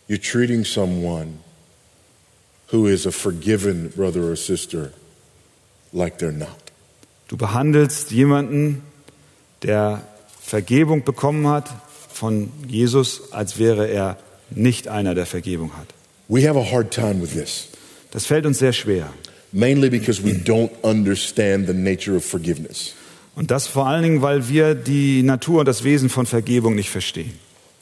[0.08, 1.40] You're treating someone
[2.68, 4.94] who is a forgiven brother or sister
[5.94, 6.69] like they're not.
[7.30, 8.82] Du behandelst jemanden,
[9.62, 10.02] der
[10.42, 11.70] Vergebung bekommen hat
[12.12, 14.18] von Jesus, als wäre er
[14.50, 15.88] nicht einer, der Vergebung hat.
[16.28, 17.68] We have a hard time with this,
[18.12, 19.14] Das fällt uns sehr schwer.
[19.52, 22.94] mainly because we don't understand the nature of forgiveness.
[23.36, 26.90] Und das vor allen Dingen, weil wir die Natur und das Wesen von Vergebung nicht
[26.90, 27.34] verstehen.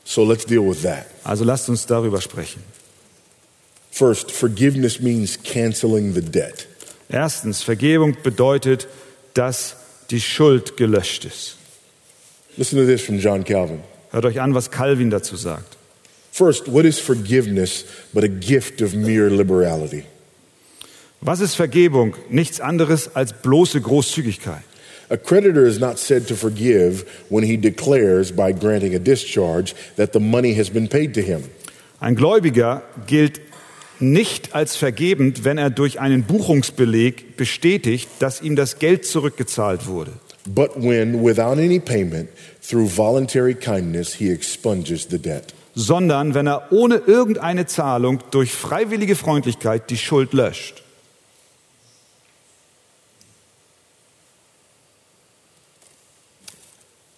[0.03, 1.05] So let's deal with that.
[1.23, 2.61] Also lasst uns darüber sprechen.
[3.91, 6.67] First, forgiveness means canceling the debt.
[7.09, 8.87] Erstens, Vergebung bedeutet,
[9.37, 9.75] dass
[10.09, 11.57] die Schuld gelöscht ist.
[12.57, 13.81] Listen to this from John Calvin.
[14.11, 15.77] Hört euch an, was Calvin dazu sagt.
[16.31, 20.05] First, what is forgiveness but a gift of mere liberality?
[21.21, 22.15] Was ist Vergebung?
[22.29, 24.63] Nichts anderes als bloße Großzügigkeit.
[25.09, 30.13] A creditor is not said to forgive when he declares by granting a discharge that
[30.13, 31.43] the money has been paid to him.
[31.99, 33.46] Ein Gläubiger gilt
[33.99, 40.13] nicht als vergebend, wenn er durch einen Buchungsbeleg bestätigt, dass ihm das Geld zurückgezahlt wurde.
[40.45, 42.29] But when, without any payment,
[42.61, 45.53] through voluntary kindness, he expunges the debt.
[45.77, 50.81] sondern wenn er ohne irgendeine Zahlung durch freiwillige Freundlichkeit die Schuld löscht.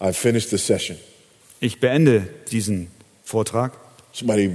[0.01, 0.97] I've finished the session.
[1.61, 2.91] Ich beende diesen
[3.23, 3.77] Vortrag
[4.11, 4.51] Somebody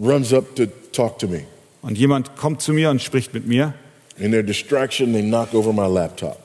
[0.00, 1.44] runs up to talk to me.
[1.82, 3.74] und jemand kommt zu mir und spricht mit mir
[4.18, 6.38] In their distraction, they knock over my laptop.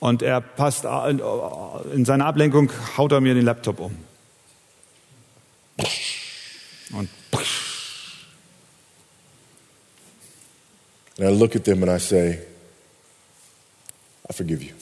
[0.00, 0.84] und er passt
[1.94, 3.96] in seiner Ablenkung haut er mir den Laptop um.
[6.92, 7.08] Und
[11.18, 12.38] And I look at them and I say,
[14.28, 14.72] I forgive you.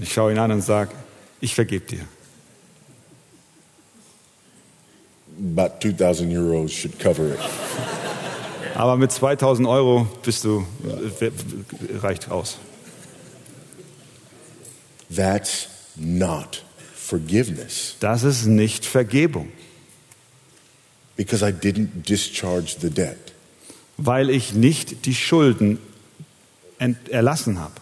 [0.00, 0.92] ich schaue ihn an und sage,
[1.40, 2.06] ich vergebe dir.
[5.38, 7.38] About 2,000 euros should cover it.
[8.74, 10.64] Aber mit 2000 Euro bist du,
[11.20, 11.30] äh,
[11.98, 12.58] reicht aus.
[15.14, 16.64] That's not
[16.94, 19.52] forgiveness Das ist nicht Vergebung,
[21.16, 23.32] because I didn't discharge the debt.
[23.96, 25.78] weil ich nicht die Schulden
[27.10, 27.74] erlassen habe.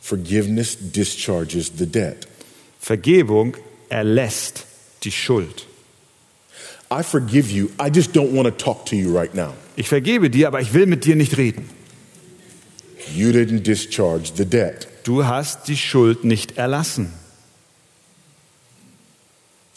[0.00, 2.26] Forgiveness discharges the debt.
[2.80, 3.56] Vergebung
[3.90, 4.64] erlässt
[5.04, 5.66] die Schuld.
[6.90, 7.70] I forgive you.
[7.78, 9.54] I just don't want to talk to you right now.
[9.76, 11.68] Ich vergebe dir, aber ich will mit dir nicht reden.
[13.14, 14.88] You didn't discharge the debt.
[15.04, 17.12] Du hast die Schuld nicht erlassen.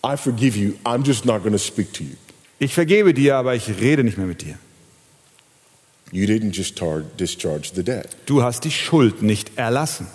[0.03, 0.74] I forgive you.
[0.84, 2.16] I'm just not going to speak to you.
[2.59, 4.57] Ich vergebe dir, aber ich rede nicht mehr mit dir.
[6.11, 6.80] You didn't just
[7.18, 8.16] discharge the debt.
[8.26, 10.07] Du hast die Schuld nicht erlassen.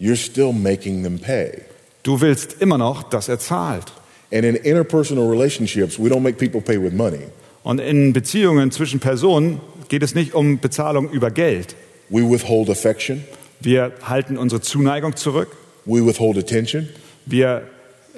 [0.00, 1.62] You're still making them pay.
[2.02, 3.92] Du willst immer noch, dass er zahlt.
[4.32, 7.26] And in interpersonal relationships, we don't make people pay with money.
[7.62, 11.76] Und in Beziehungen zwischen Personen geht es nicht um Bezahlung über Geld.
[12.08, 13.24] We withhold affection.
[13.60, 15.48] Wir halten unsere Zuneigung zurück.
[15.84, 16.88] We withhold attention.
[17.26, 17.68] Wir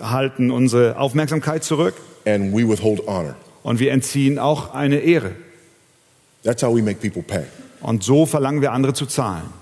[0.01, 1.95] halten unsere Aufmerksamkeit zurück.
[2.25, 3.35] And we withhold honor.
[3.65, 5.33] Und wir entziehen auch eine Ehre.
[6.45, 7.45] That's how we make people pay.
[7.81, 9.53] Und so verlangen wir andere zu zahlen.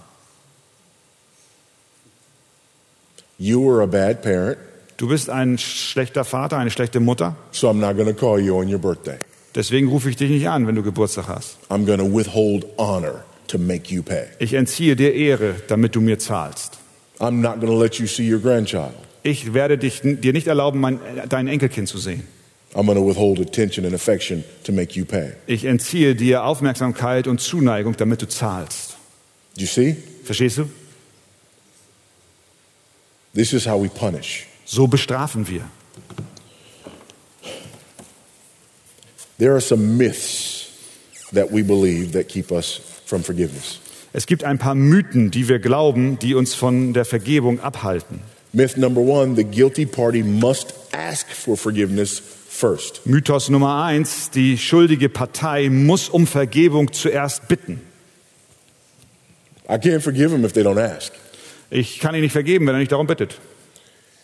[3.38, 4.58] You were a bad parent,
[5.02, 7.34] Du bist ein schlechter Vater, eine schlechte Mutter.
[7.50, 9.18] so I'm not going to call you on your birthday.
[9.52, 11.58] Deswegen rufe ich dich nicht an, wenn du Geburtstag hast.
[11.70, 14.26] I'm going to withhold honor to make you pay.
[14.38, 16.78] Ich entziehe dir Ehre, damit du mir zahlst.
[17.18, 18.92] I'm not going to let you see your grandchild.
[19.24, 22.22] Ich werde dich, dir nicht erlauben, mein, dein Enkelkind zu sehen.
[22.72, 25.32] I'm going to withhold attention and affection to make you pay.
[25.48, 28.96] Ich entziehe dir Aufmerksamkeit und Zuneigung, damit du zahlst.
[29.56, 29.96] Do you see?
[30.22, 30.70] Verstehst du?
[33.34, 34.46] This is how we punish.
[34.74, 35.68] So bestrafen wir.
[39.38, 40.70] There are some myths
[41.34, 43.80] that we believe that keep us from forgiveness.
[44.14, 48.20] Es gibt ein paar Mythen, die wir glauben, die uns von der Vergebung abhalten.
[48.54, 53.04] Myth number one the guilty party must ask for forgiveness first.
[53.04, 57.82] Mythos Nummer eins, die schuldige Partei muss um Vergebung zuerst bitten.
[59.68, 61.12] I can't forgive them if they don't ask.
[61.68, 63.38] Ich kann ihn nicht vergeben, wenn er nicht darum bittet.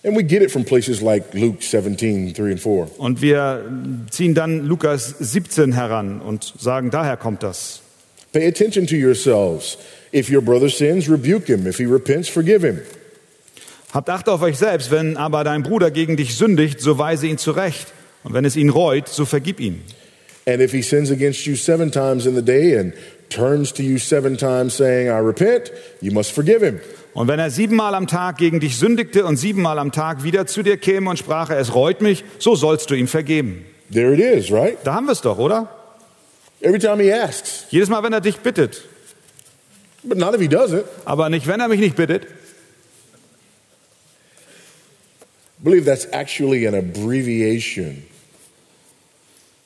[0.09, 2.88] And we get it from places like Luke 17, 3 and 4.
[2.96, 3.62] Und wir
[4.11, 7.82] ziehen dann Lukas 17 heran und sagen, daher kommt das.
[8.32, 9.76] Pay attention to yourselves.
[10.14, 11.66] If your brother sins, rebuke him.
[11.66, 12.78] If he repents, forgive him.
[13.92, 17.36] Habt Acht auf euch selbst, wenn aber dein Bruder gegen dich sündigt, so weise ihn
[17.36, 17.88] zurecht.
[18.24, 19.82] Und wenn es ihn reut, so vergib ihm.
[20.46, 22.94] And if he sins against you seven times in the day and
[23.28, 26.80] turns to you seven times saying, I repent, you must forgive him.
[27.18, 30.62] Und wenn er siebenmal am Tag gegen dich sündigte und siebenmal am Tag wieder zu
[30.62, 33.66] dir käme und sprach, es reut mich, so sollst du ihm vergeben.
[33.92, 34.78] There it is, right?
[34.84, 35.68] Da haben wir es doch, oder?
[36.60, 37.64] Every time he asks.
[37.70, 38.84] Jedes Mal, wenn er dich bittet.
[40.04, 40.84] But not if he doesn't.
[41.06, 42.22] Aber nicht, wenn er mich nicht bittet.
[45.58, 48.04] I believe that's actually an abbreviation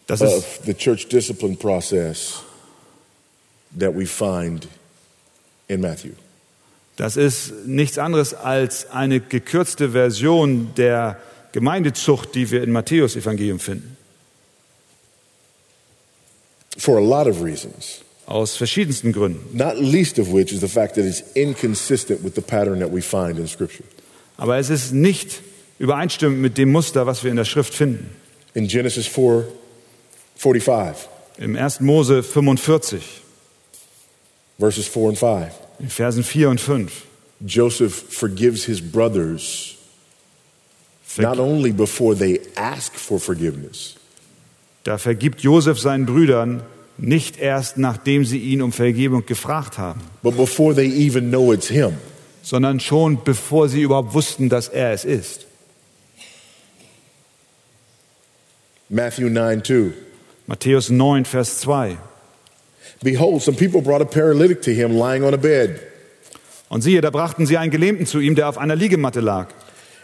[0.06, 2.40] Das ist, of the church discipline process
[3.78, 4.66] that we find
[5.68, 6.12] in Matthew.
[6.96, 11.18] Das ist nichts anderes als eine gekürzte Version der
[11.52, 13.96] Gemeindezucht, die wir in Matthäus Evangelium finden.
[16.78, 18.00] For a lot of reasons.
[18.26, 19.56] Aus verschiedensten Gründen.
[19.56, 23.02] Not least of which is the fact that it's inconsistent with the pattern that we
[23.02, 23.84] find in Scripture.
[24.36, 25.42] Aber es ist nicht
[25.78, 28.10] übereinstimmend mit dem Muster, was wir in der Schrift finden.
[28.54, 29.46] In Genesis 4
[30.36, 31.80] 45, Im 1.
[31.80, 33.02] Mose 45,
[34.58, 35.52] verses 4 and 5,
[35.82, 36.90] in Versen 4 und 5.
[37.44, 39.76] Joseph forgives his brothers
[41.18, 43.96] not only before they ask for forgiveness,
[44.84, 46.62] Da vergibt Josef seinen Brüdern
[46.98, 51.68] nicht erst, nachdem sie ihn um Vergebung gefragt haben, but before they even know it's
[51.68, 51.98] him.
[52.42, 55.46] sondern schon bevor sie überhaupt wussten, dass er es ist.
[58.88, 59.92] Matthew 9 2.
[60.46, 61.96] Matthäus 9, Vers 2.
[63.02, 65.80] Behold, some people brought a paralytic to him lying on a bed.
[66.68, 69.48] Und siehe, da brachten sie einen Gelähmten zu ihm, der auf einer Liegematte lag.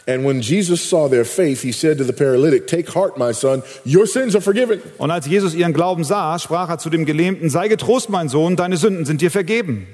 [0.05, 3.63] And when Jesus saw their faith, he said to the paralytic, Take heart, my son,
[3.85, 4.81] your sins are forgiven.
[4.97, 8.55] Und als Jesus ihren Glauben sah, sprach er zu dem Gelähmten, sei getrost, mein Sohn,
[8.55, 9.87] deine Sünden sind dir vergeben.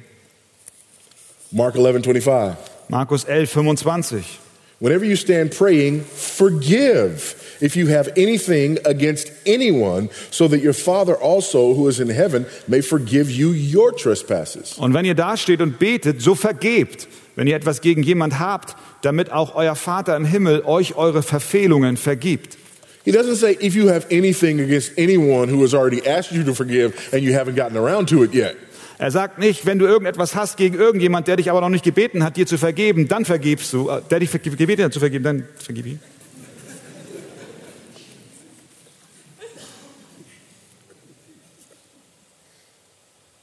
[1.51, 2.57] Mark 11 25.
[2.87, 4.39] Markus 11, 25.
[4.79, 11.15] Whenever you stand praying, forgive if you have anything against anyone, so that your Father
[11.21, 14.77] also, who is in heaven, may forgive you your trespasses.
[14.77, 19.31] Und wenn ihr dasteht und betet, so vergebt, wenn ihr etwas gegen jemand habt, damit
[19.31, 22.57] auch euer Vater im Himmel euch eure Verfehlungen vergibt.
[23.03, 26.55] He doesn't say if you have anything against anyone who has already asked you to
[26.55, 28.55] forgive and you haven't gotten around to it yet.
[28.97, 32.23] Er sagt nicht, wenn du irgendetwas hast gegen irgendjemand, der dich aber noch nicht gebeten
[32.23, 33.89] hat, dir zu vergeben, dann vergibst du.
[33.89, 35.99] Äh, Der dich gebeten hat zu vergeben, dann vergib ihm.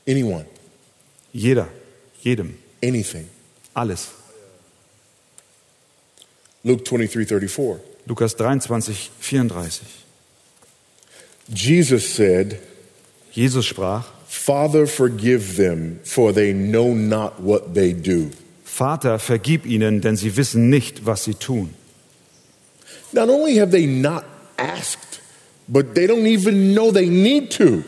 [0.07, 0.47] Anyone,
[1.33, 1.69] Jeder,
[2.23, 3.29] jedem, anything.
[3.75, 4.11] alles.
[6.65, 7.81] Luke 23 34.
[8.07, 10.05] Lukas 23, 34.
[11.53, 12.61] Jesus said,
[13.33, 18.31] Jesus sprach, Father, forgive them, for they know not what they do.
[18.65, 21.75] Vater, vergib ihnen, denn sie wissen nicht, was sie tun.
[23.13, 24.25] Not only have they not
[24.59, 25.21] asked,
[25.69, 27.85] but they don't even know they need to.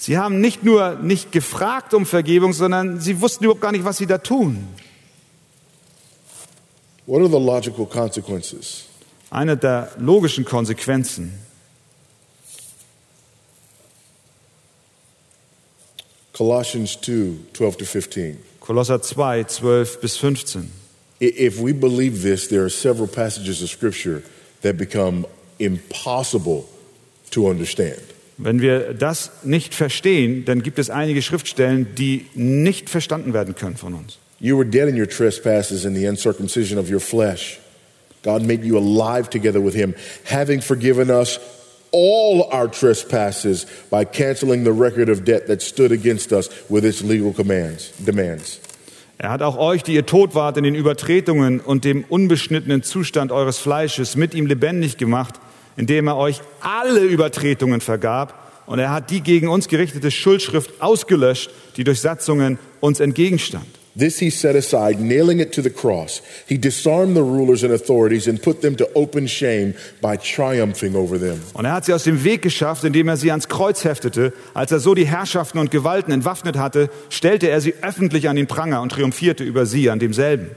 [0.00, 3.96] Sie haben nicht nur nicht gefragt um Vergebung, sondern sie wussten überhaupt gar nicht, was
[3.98, 4.68] sie da tun.
[7.06, 8.84] What are the logical consequences?
[9.30, 11.32] Eine der logischen Konsequenzen.
[16.32, 18.38] Colossians 2 12 to 15.
[18.60, 20.70] Kolosser 2, 12 bis 15.
[21.20, 24.22] I- If we believe this, there are several passages of Scripture
[24.62, 25.26] that become
[25.58, 26.64] impossible
[27.30, 28.00] to understand.
[28.38, 33.76] Wenn wir das nicht verstehen, dann gibt es einige Schriftstellen, die nicht verstanden werden können
[33.76, 34.18] von uns.
[34.40, 37.58] You were dead in your trespasses and the uncircumcision of your flesh.
[38.22, 41.40] God made you alive together with Him, having forgiven us
[41.90, 47.02] all our trespasses by canceling the record of debt that stood against us with its
[47.02, 48.60] legal commands, demands.
[49.20, 53.32] Er hat auch euch, die ihr tot wart in den Übertretungen und dem unbeschnittenen Zustand
[53.32, 55.40] eures Fleisches, mit ihm lebendig gemacht,
[55.78, 58.34] indem er euch alle Übertretungen vergab.
[58.66, 63.64] Und er hat die gegen uns gerichtete Schuldschrift ausgelöscht, die durch Satzungen uns entgegenstand.
[63.96, 66.22] This he set aside, nailing it to the cross.
[66.46, 71.18] He disarmed the rulers and authorities and put them to open shame by triumphing over
[71.18, 71.40] them.
[71.54, 74.32] Und er hat sie aus dem Weg geschafft, indem er sie ans Kreuz heftete.
[74.54, 78.46] Als er so die Herrschaften und Gewalten entwaffnet hatte, stellte er sie öffentlich an den
[78.46, 80.50] Pranger und triumphierte über sie an demselben.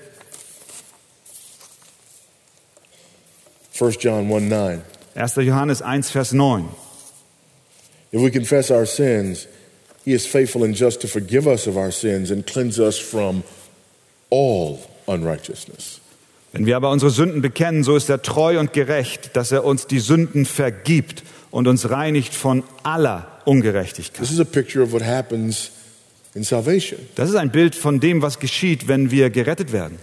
[3.79, 4.81] 1 John 1 9.
[5.15, 5.43] 1.
[5.45, 6.65] Johannes 1, Vers 9.
[8.11, 9.47] If we confess our sins,
[10.03, 13.43] he is faithful and just to forgive us of our sins and cleanse us from
[14.29, 15.99] all unrighteousness.
[16.53, 19.87] Wenn wir aber unsere Sünden bekennen, so ist er treu und gerecht, dass er uns
[19.87, 24.19] die Sünden vergibt und uns reinigt von aller Ungerechtigkeit.
[24.19, 25.71] This is a picture of what happens
[26.35, 26.99] in salvation.
[27.15, 29.97] Das ist ein Bild von dem, was geschieht, wenn wir gerettet werden.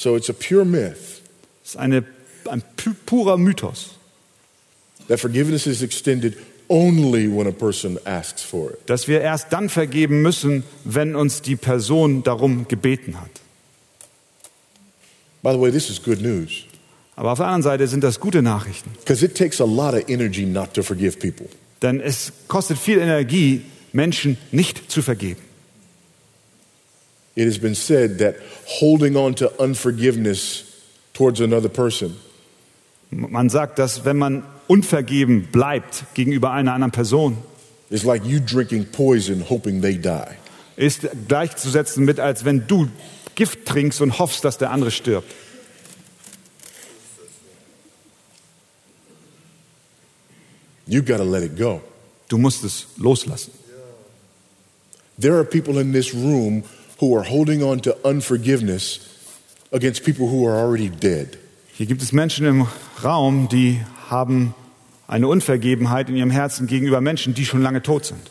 [0.00, 1.20] So it's a pure myth
[1.64, 2.04] Das ist eine,
[2.48, 3.96] ein pu- purer Mythos,
[5.08, 6.36] that forgiveness is extended
[6.68, 8.78] only when a person asks for it.
[8.86, 13.30] dass wir erst dann vergeben müssen, wenn uns die Person darum gebeten hat.
[15.42, 16.64] By the way, this is good news.
[17.16, 18.90] Aber auf der anderen Seite sind das gute Nachrichten.
[19.00, 21.48] Because it takes a lot of energy not to forgive people.
[21.82, 25.40] Denn es kostet viel Energie, Menschen nicht zu vergeben.
[27.38, 28.34] It has been said that
[28.66, 30.64] holding on to unforgiveness
[31.14, 32.16] towards another person
[33.10, 37.38] Man sagt, dass wenn man unvergeben bleibt gegenüber einer anderen Person,
[37.90, 40.34] is like you drinking poison hoping they die.
[40.76, 42.88] ist gleichzusetzen mit, als wenn du
[43.34, 45.32] Gift trinkst und hoffst, dass der andere stirbt.
[50.86, 51.80] You got to let it go.
[52.28, 53.52] Du musst es loslassen.
[55.18, 56.62] There are people in this room
[57.00, 59.00] who are holding on to unforgiveness
[59.72, 61.38] against people who are already dead.
[61.76, 62.66] Hier gibt es Menschen im
[63.02, 63.80] Raum, die
[64.10, 64.54] haben
[65.06, 68.30] eine Unvergebenheit in ihrem Herzen gegenüber Menschen, die schon lange tot sind.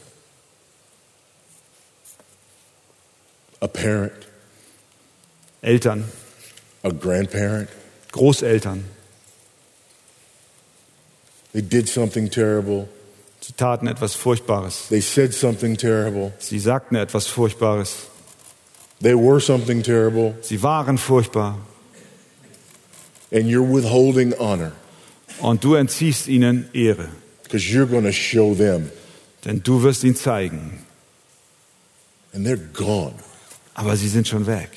[3.60, 4.12] A parent,
[5.62, 6.04] Eltern,
[6.84, 7.70] a grandparent,
[8.12, 8.84] Großeltern.
[11.58, 12.88] they did something terrible.
[13.42, 14.90] Sie taten etwas Furchtbares.
[14.90, 16.34] They said something terrible.
[16.38, 18.08] Sie sagten etwas Furchtbares.
[19.02, 20.36] They were something terrible.
[20.42, 21.58] Sie waren furchtbar.
[23.32, 24.72] And you're withholding honor
[25.42, 27.10] Und du entziehst ihnen Ehre.
[27.44, 28.90] because you're going to show them.
[29.46, 30.86] Denn du wirst ihn zeigen.
[32.34, 33.14] And they're gone.
[33.76, 34.70] Aber sie sind schon weg.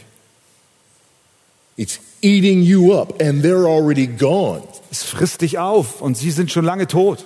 [1.77, 4.63] It's eating you up, and they're already gone.
[4.91, 7.25] Es frisst dich auf und sie sind schon lange tot.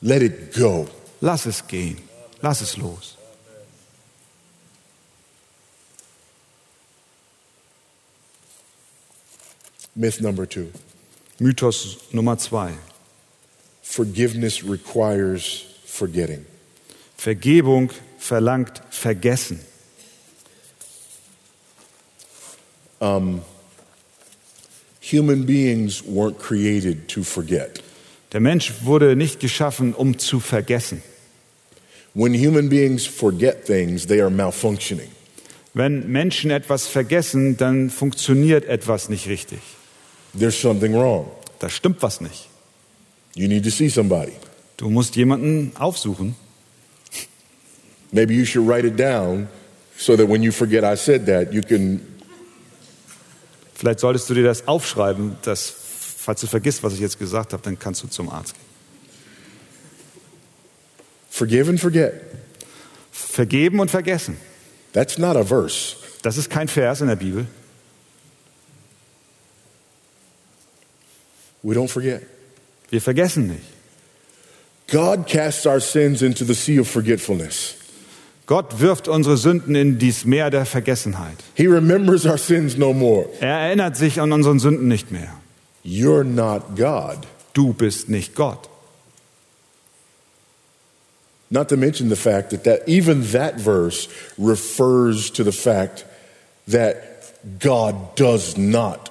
[0.00, 0.86] Let it go.
[1.20, 1.98] Lass es gehen.
[2.42, 3.16] Lass es los.
[9.96, 10.72] Myth number two
[11.38, 12.72] Mythos Nummer zwei.
[13.82, 16.44] forgiveness requires forgetting.
[17.16, 19.60] Vergebung verlangt Vergessen.
[25.00, 27.80] Human beings weren't created to forget.
[28.32, 31.02] Der Mensch wurde nicht geschaffen, um zu vergessen.
[32.14, 35.10] When human beings forget things, they are malfunctioning.
[35.74, 39.58] Wenn Menschen etwas vergessen, dann funktioniert etwas nicht richtig.
[40.38, 41.30] There's something wrong.
[41.58, 42.48] Da stimmt was nicht.
[43.34, 44.32] You need to see somebody.
[44.76, 46.34] Du musst jemanden aufsuchen.
[48.12, 49.48] Maybe you should write it down
[49.96, 52.00] so that when you forget I said that, you can
[53.74, 55.72] Vielleicht solltest du dir das aufschreiben, dass,
[56.18, 58.64] falls du vergisst, was ich jetzt gesagt habe, dann kannst du zum Arzt gehen.
[61.34, 62.14] forgive and forget.
[63.10, 64.36] Vergeben und vergessen.
[64.92, 65.96] That's not a verse.
[66.22, 67.46] Das ist kein Vers in der Bibel.
[71.64, 72.22] We don't forget.
[72.90, 73.64] Wir vergessen nicht.
[74.86, 77.74] God casts our sins into the sea of forgetfulness.
[78.46, 81.38] Gott wirft unsere Sünden in dies Meer der Vergessenheit.
[81.54, 83.26] He remembers our sins no more.
[83.40, 85.32] Er erinnert sich an unseren Sünden nicht mehr.
[85.82, 87.26] You're not God.
[87.54, 88.68] Du bist nicht Gott.
[91.48, 96.04] Not to mention the fact that, that even that verse refers to the fact
[96.68, 99.08] that God does not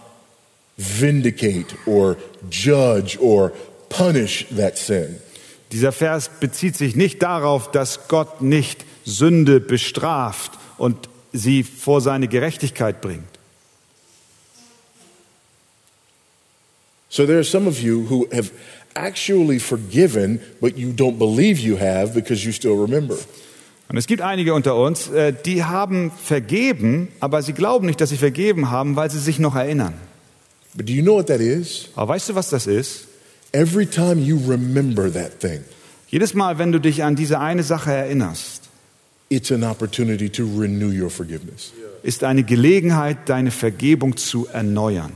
[0.78, 2.18] vindicate or
[2.50, 3.52] judge or
[3.90, 5.18] punish that sin.
[5.72, 12.28] Dieser Vers bezieht sich nicht darauf, dass Gott nicht Sünde bestraft und sie vor seine
[12.28, 13.24] Gerechtigkeit bringt.
[17.10, 18.52] So there are some of you who have
[18.96, 23.18] actually forgiven, but you don't believe you have because you still remember.
[23.90, 28.10] Und es gibt einige unter uns, äh, die haben vergeben, aber sie glauben nicht, dass
[28.10, 29.94] sie vergeben haben, weil sie sich noch erinnern.
[30.76, 31.90] But do you know what that is?
[31.96, 33.08] Aber weißt du, was das ist?
[33.52, 35.64] Every time you remember that thing,
[36.10, 38.70] Jedes Mal, wenn du dich an diese eine Sache erinnerst,
[39.30, 41.72] it's an opportunity to renew your forgiveness.
[42.04, 45.14] ist eine Gelegenheit, deine Vergebung zu erneuern.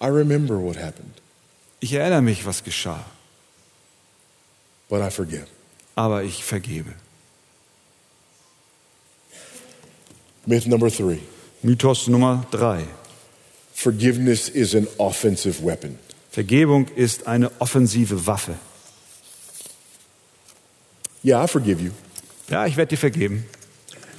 [0.00, 1.20] I remember what happened,
[1.80, 3.04] Ich erinnere mich, was geschah,
[4.88, 5.46] but I forgive.
[5.96, 6.92] aber ich vergebe.
[10.46, 11.20] Myth number three
[11.62, 12.84] Mythos Nummer drei.
[13.74, 15.98] forgiveness is an offensive weapon.
[16.30, 18.54] Vergebung ist eine offensive Waffe.
[21.24, 21.90] Yeah, I forgive you.
[22.48, 23.44] Ja, ich werde dir vergeben.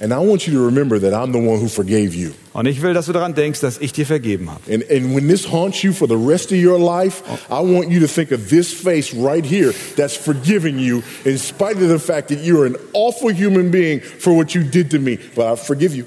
[0.00, 2.34] And I want you to remember that I'm the one who forgave you.
[2.52, 4.60] Und ich will, dass du daran denkst, dass ich dir vergeben habe.
[4.72, 8.00] And, and when this haunts you for the rest of your life, I want you
[8.00, 12.28] to think of this face right here that's forgiving you in spite of the fact
[12.28, 15.18] that you're an awful human being for what you did to me.
[15.34, 16.06] But I forgive you.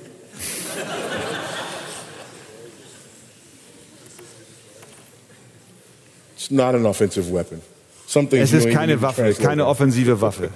[6.36, 7.62] it's not an offensive weapon.
[8.06, 10.50] Something Es ist keine Waffe, keine offensive Waffe.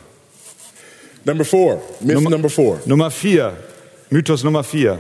[1.26, 2.80] Number four, myth Nummer- number four.
[2.85, 3.53] Nummer vier,
[4.10, 4.99] Mythos Nummer vier.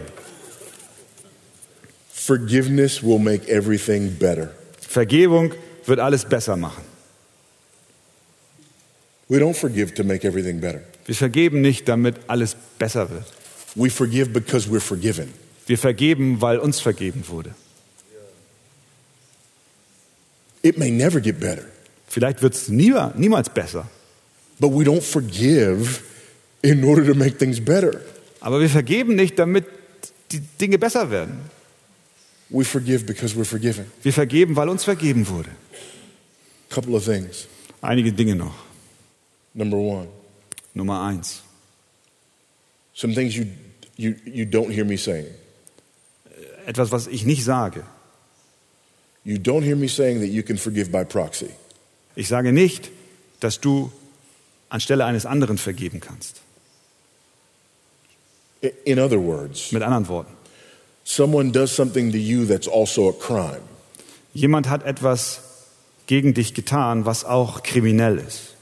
[2.13, 4.51] Forgiveness will make everything better.
[4.79, 5.53] Vergebung
[5.85, 6.83] wird alles besser machen.
[9.27, 10.83] We don't forgive to make everything better.
[11.05, 13.25] Wir vergeben nicht, damit alles besser wird.
[13.75, 15.33] We forgive because we're forgiven.
[15.65, 17.55] Wir vergeben, weil uns vergeben wurde.
[20.63, 21.65] It may never get better,
[22.07, 23.87] Vielleicht wird es nie, niemals besser.
[24.59, 26.03] but we don't forgive
[26.61, 28.01] in order to make things better.
[28.39, 29.65] Aber wir vergeben nicht, damit
[30.31, 31.49] die Dinge besser werden.
[32.49, 33.85] We forgive because we're forgiven.
[34.03, 35.49] Wir vergeben, weil uns vergeben wurde.
[36.69, 37.47] couple of things.
[37.81, 38.55] Einige Dinge noch.
[39.53, 40.07] Number one,
[40.73, 41.41] Nummer eins.
[42.93, 43.47] some things you,
[43.97, 45.27] you, you don't hear me saying.
[46.65, 47.83] Etwas, was ich nicht sage.
[49.23, 51.49] You don't hear me saying that you can forgive by proxy.
[52.15, 52.89] Ich sage nicht,
[53.39, 53.91] dass du
[54.69, 56.41] anstelle eines anderen vergeben kannst.
[58.85, 60.33] In other words, Mit anderen Worten.
[61.03, 63.61] someone does something to you that's also a crime.
[64.33, 65.41] Jemand hat etwas
[66.05, 68.55] gegen dich getan, was auch kriminell ist.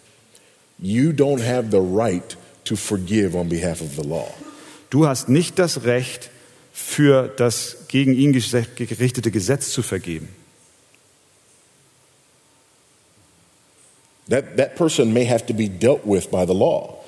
[0.77, 4.33] You don't have the right to forgive on behalf of the law.
[4.89, 6.31] Du hast nicht das Recht,
[6.79, 10.29] für das gegen ihn gerichtete Gesetz zu vergeben.
[14.29, 17.03] That, that person may have to be dealt with by the law.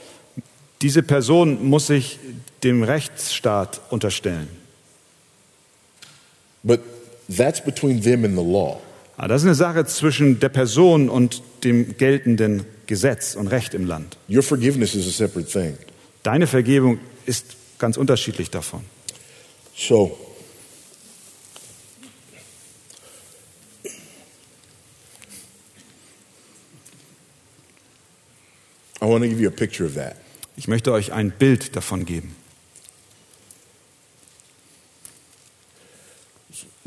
[0.82, 2.20] Diese Person muss sich
[2.64, 4.48] dem Rechtsstaat unterstellen.
[6.64, 6.82] But
[7.28, 8.82] that's between them and the law.
[9.18, 13.86] Aber das ist eine Sache zwischen der Person und dem geltenden Gesetz und Recht im
[13.86, 14.18] Land.
[14.30, 15.78] Your forgiveness is a separate thing.
[16.24, 18.82] Deine Vergebung ist ganz unterschiedlich davon.
[19.76, 20.18] So,
[29.02, 30.16] I want to give you a picture of that.
[30.56, 32.36] Ich möchte euch ein Bild davon geben.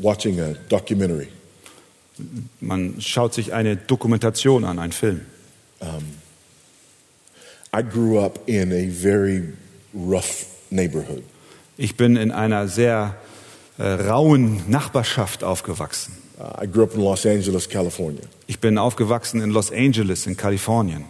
[0.05, 1.29] Watching a documentary,
[2.61, 5.21] Man schaut sich eine Dokumentation an, einen Film.
[7.73, 9.53] I grew up in a very
[9.95, 11.23] rough neighborhood.
[11.77, 13.17] Ich bin in einer sehr
[13.79, 16.13] äh, rauen Nachbarschaft aufgewachsen.
[16.37, 18.21] Uh, I grew up in Los Angeles, California.
[18.45, 21.05] Ich bin aufgewachsen in Los Angeles in Kalifornien.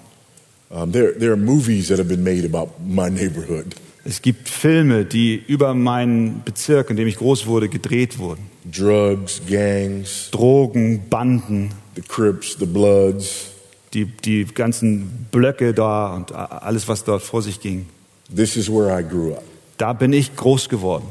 [0.69, 3.75] Um, there, there are movies that have been made about my neighborhood
[4.07, 8.51] Es gibt Filme, die über meinen Bezirk, in dem ich groß wurde, gedreht wurden.
[8.71, 13.47] drugs, gangs, Drogen, Banden, the Crips, the Bloods.
[13.95, 17.87] die, die ganzen Blöcke da und alles, was dort vor sich ging.
[18.33, 19.43] This is where I grew up.
[19.77, 21.07] Da bin ich groß geworden.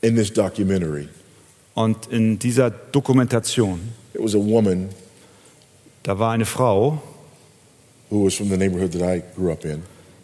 [0.00, 1.08] In this documentary,
[1.74, 3.80] Und in dieser Dokumentation,
[4.14, 4.88] it was a woman
[6.02, 7.02] da war eine Frau,
[8.10, 9.82] who was from the neighborhood that I grew up in,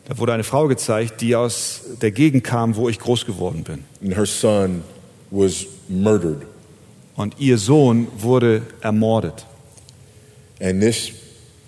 [0.09, 3.85] da wurde eine Frau gezeigt, die aus der Gegend kam, wo ich groß geworden bin.
[4.03, 4.83] and her son
[5.31, 6.43] was murdered.
[7.17, 9.47] Und ihr Sohn wurde ermordet.
[10.61, 11.11] And this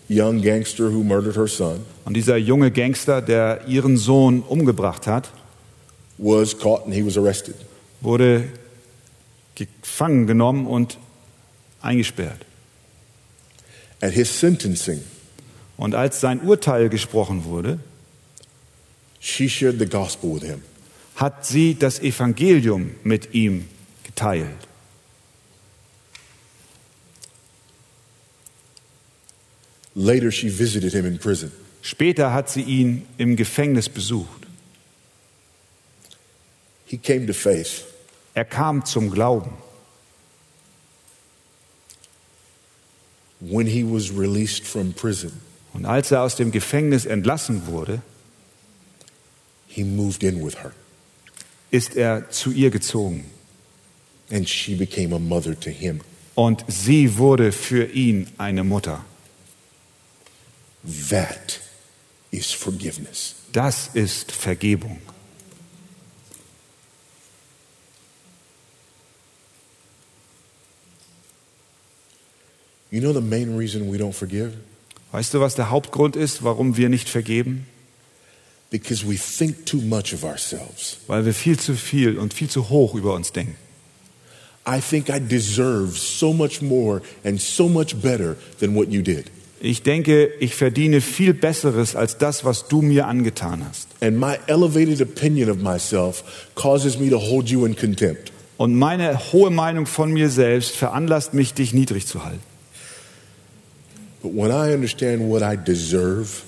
[0.08, 5.30] young gangster who murdered her son Und dieser junge Gangster, der ihren Sohn umgebracht hat,
[6.18, 7.54] was caught and he was arrested.
[8.00, 8.44] wurde
[9.56, 10.98] gefangen genommen und
[11.82, 12.44] eingesperrt.
[14.00, 15.00] At his sentencing,
[15.78, 17.78] Und als sein Urteil gesprochen wurde,
[19.20, 20.62] she shared the gospel with him.
[21.18, 23.68] hat sie das Evangelium mit ihm
[24.04, 24.68] geteilt.
[29.96, 31.50] Later, she visited him in prison.
[31.82, 34.46] Später hat sie ihn im Gefängnis besucht.
[36.86, 37.84] He came to faith.
[38.34, 39.50] Er kam zum Glauben.
[43.40, 45.32] When he was released from prison,
[45.78, 48.02] Und als er aus dem Gefängnis entlassen wurde,
[49.68, 50.72] he moved in with her,
[51.70, 53.24] ist er zu ihr gezogen.
[54.28, 56.00] and she became a mother to him.
[56.34, 59.04] Und sie wurde für ihn eine Mutter.
[61.10, 61.60] That
[62.32, 63.36] is forgiveness.
[63.52, 64.98] Das ist Vergebung.
[72.90, 74.56] You know the main reason we don't forgive?
[75.12, 77.66] Weißt du, was der Hauptgrund ist, warum wir nicht vergeben?
[78.70, 80.98] Because we think too much of ourselves.
[81.06, 83.56] Weil wir viel zu viel und viel zu hoch über uns denken.
[84.66, 89.30] I think I deserve so much more and so much better than what you did.
[89.60, 93.88] Ich denke, ich verdiene viel Besseres als das, was du mir angetan hast.
[94.00, 96.22] And my elevated opinion of myself
[96.54, 98.30] causes me to hold you in contempt.
[98.58, 102.42] Und meine hohe Meinung von mir selbst veranlasst mich, dich niedrig zu halten.
[102.42, 102.76] But when
[103.08, 104.07] I understand what I deserve,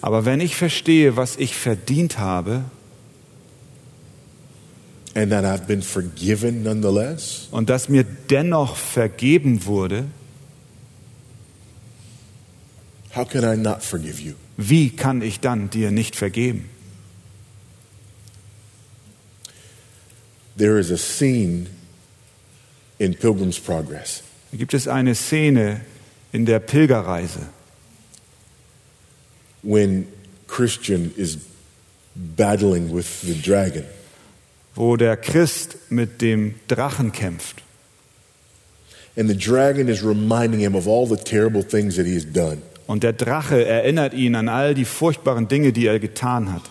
[0.03, 2.65] Aber wenn ich verstehe, was ich verdient habe
[5.15, 10.05] and that I've been forgiven nonetheless, und dass mir dennoch vergeben wurde,
[13.15, 14.35] how can I not forgive you?
[14.57, 16.69] wie kann ich dann dir nicht vergeben?
[20.57, 21.67] There is a scene
[22.99, 24.23] in Pilgrim's Progress
[24.53, 25.81] Da gibt es eine Szene
[26.33, 27.41] in der Pilgerreise,
[29.63, 30.07] when
[30.47, 31.39] Christian is
[32.15, 33.85] battling with the dragon.
[34.81, 37.63] wo der Christ mit dem Drachen kämpft.
[39.17, 42.63] And the dragon is reminding him of all the terrible things that he has done.
[42.87, 46.63] Und der Drache erinnert ihn an all die furchtbaren Dinge, die er getan hat.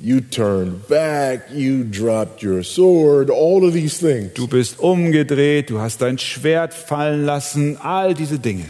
[0.00, 4.34] You turned back, you dropped your sword, all of these things.
[4.34, 8.66] Du bist umgedreht, du hast dein Schwert fallen lassen, all diese Dinge.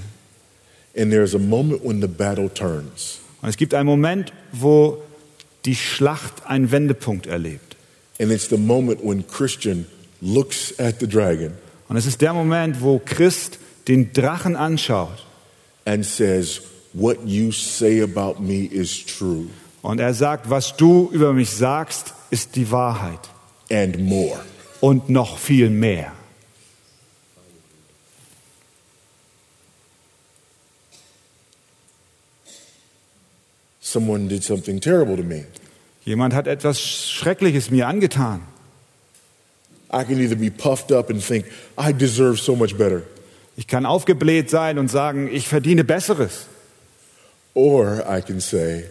[0.95, 3.22] And there's a moment when the battle turns.
[3.43, 5.03] Und es gibt einen Moment, wo
[5.65, 7.77] die Schlacht einen Wendepunkt erlebt.
[8.21, 9.87] And it's the moment when Christian
[10.21, 11.53] looks at the dragon
[11.89, 13.59] Und es ist der Moment, wo Christ
[13.89, 15.27] den Drachen anschaut
[15.85, 16.63] and says,
[16.95, 19.49] What you say about me is true
[19.83, 23.19] und er sagt, was du über mich sagst, ist die Wahrheit
[23.71, 24.41] and more.
[24.81, 26.13] und noch viel mehr.
[33.93, 35.45] Someone did something terrible to me.
[36.05, 38.41] Jemand hat etwas Schreckliches mir angetan.
[39.93, 41.45] I can either be puffed up and think,
[41.79, 43.03] I deserve so much better,
[43.57, 46.47] Ich kann aufgebläht sein und sagen, ich verdiene Besseres.
[47.55, 48.85] or I can say,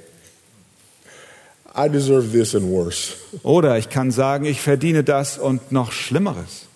[1.76, 3.14] I deserve this and worse.
[3.42, 6.68] Oder ich kann sagen, ich verdiene das und noch Schlimmeres.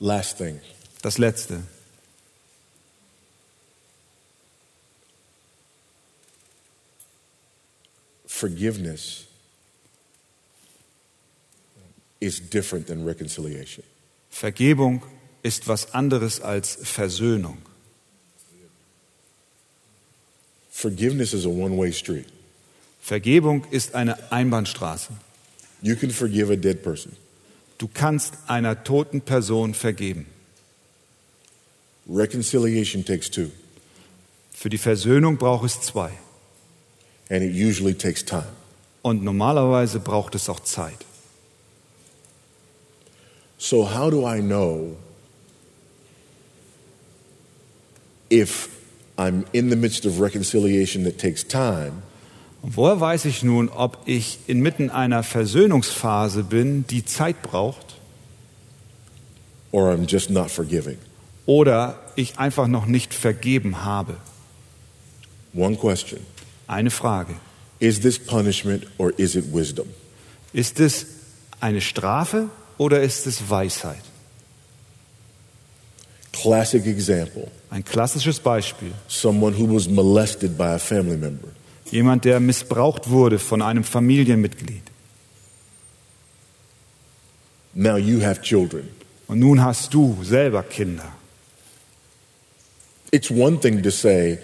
[0.00, 0.60] Last thing
[1.02, 1.62] Das Letzte.
[8.44, 9.26] forgiveness
[12.20, 13.84] is different than reconciliation.
[14.30, 15.02] Vergebung
[15.42, 17.58] ist was anderes als Versöhnung.
[20.70, 22.26] Forgiveness is a one way street.
[23.00, 25.12] Vergebung ist eine Einbahnstraße.
[25.80, 27.16] You can forgive a dead person,
[27.78, 30.26] Du kannst einer toten Person vergeben.
[32.08, 33.50] reconciliation takes two,
[34.52, 36.10] Für die Versöhnung braucht es zwei.
[37.30, 38.46] and it usually takes time.
[39.02, 40.98] Und normalerweise braucht es auch Zeit.
[43.58, 44.96] So, how do I know
[48.30, 48.68] if
[49.16, 52.02] I'm in the midst of reconciliation that takes time
[52.66, 57.94] woher weiß ich nun, ob ich inmitten einer Versöhnungsphase bin, die Zeit braucht,
[59.72, 60.98] or I'm just not forgiving?
[61.46, 64.16] oder ich einfach noch nicht vergeben habe?
[65.54, 66.20] One question
[66.66, 67.34] Eine Frage.
[67.80, 69.86] Is this punishment or is it wisdom?
[70.52, 71.06] Ist es
[71.60, 74.02] eine Strafe oder ist es Weisheit?
[76.32, 78.92] Classic example Ein klassisches Beispiel.
[79.08, 81.48] someone who was molested by a family member.
[81.94, 84.82] Jemand, der missbraucht wurde von einem Familienmitglied.
[87.72, 88.88] Now you have children.
[89.28, 91.12] Und nun hast du selber Kinder.
[93.12, 94.40] It's one thing to say,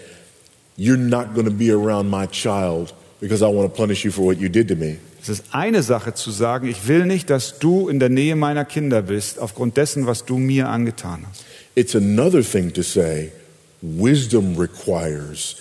[0.77, 4.25] You're not going to be around my child because I want to punish you for
[4.25, 4.99] what you did to me.
[5.21, 8.63] Es ist eine Sache zu sagen, ich will nicht, dass du in der Nähe meiner
[8.63, 11.43] Kinder bist, aufgrund dessen, was du mir angetan hast.
[11.75, 13.33] It's another thing to say,
[13.81, 15.57] Wisdom requires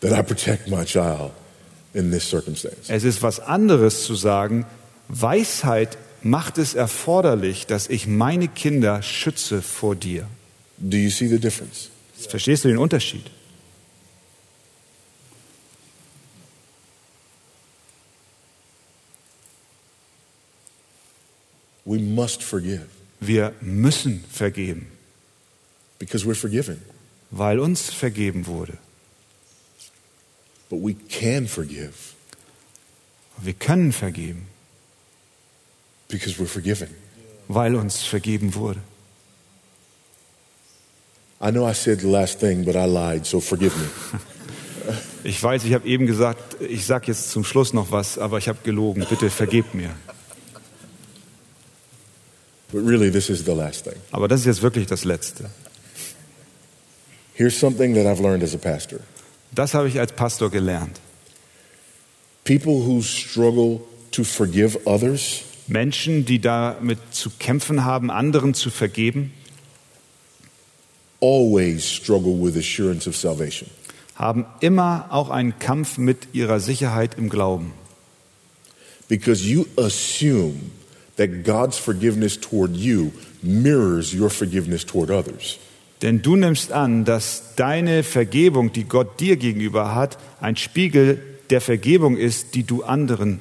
[0.00, 1.32] that I protect my child
[1.94, 2.88] in this circumstance.
[2.88, 4.66] Es ist was anderes zu sagen,
[5.08, 10.26] Weisheit macht es erforderlich, dass ich meine Kinder schütze vor dir.
[10.78, 11.90] Do you see the difference?
[12.28, 13.30] Verstehst du den Unterschied?
[21.84, 22.86] We must forgive
[23.20, 24.88] Wir müssen vergeben,
[25.98, 26.82] because we're forgiven,
[27.30, 28.76] weil uns vergeben wurde.
[30.70, 32.14] But we can forgive
[33.42, 34.46] Wir können vergeben,
[36.08, 36.88] because we're forgiven.
[37.48, 38.80] weil uns vergeben wurde.
[41.40, 43.88] I know I said the last thing, but I lied, so forgive me.
[45.24, 48.46] Ich weiß, ich habe eben gesagt, ich sage jetzt zum Schluss noch was, aber ich
[48.48, 49.04] habe gelogen.
[49.08, 49.90] Bitte vergebt mir.
[52.70, 53.96] But really, this is the last thing.
[54.12, 55.50] Aber das ist jetzt wirklich das Letzte.
[57.34, 59.00] Here's something that I've learned as a pastor
[59.56, 61.00] Das habe ich als Pastor gelernt.
[62.46, 63.80] people who struggle
[64.12, 69.32] to forgive others Menschen, die damit zu kämpfen haben, anderen zu vergeben,
[71.20, 73.68] always struggle with assurance of salvation.
[74.14, 77.72] haben immer auch einen Kampf mit ihrer Sicherheit im Glauben.
[79.08, 80.70] Because you assume
[81.16, 83.10] that God's forgiveness toward you
[83.42, 85.58] mirrors your forgiveness toward others.
[86.02, 91.60] Denn du nimmst an, dass deine Vergebung, die Gott dir gegenüber hat, ein Spiegel der
[91.60, 93.40] Vergebung ist, die du anderen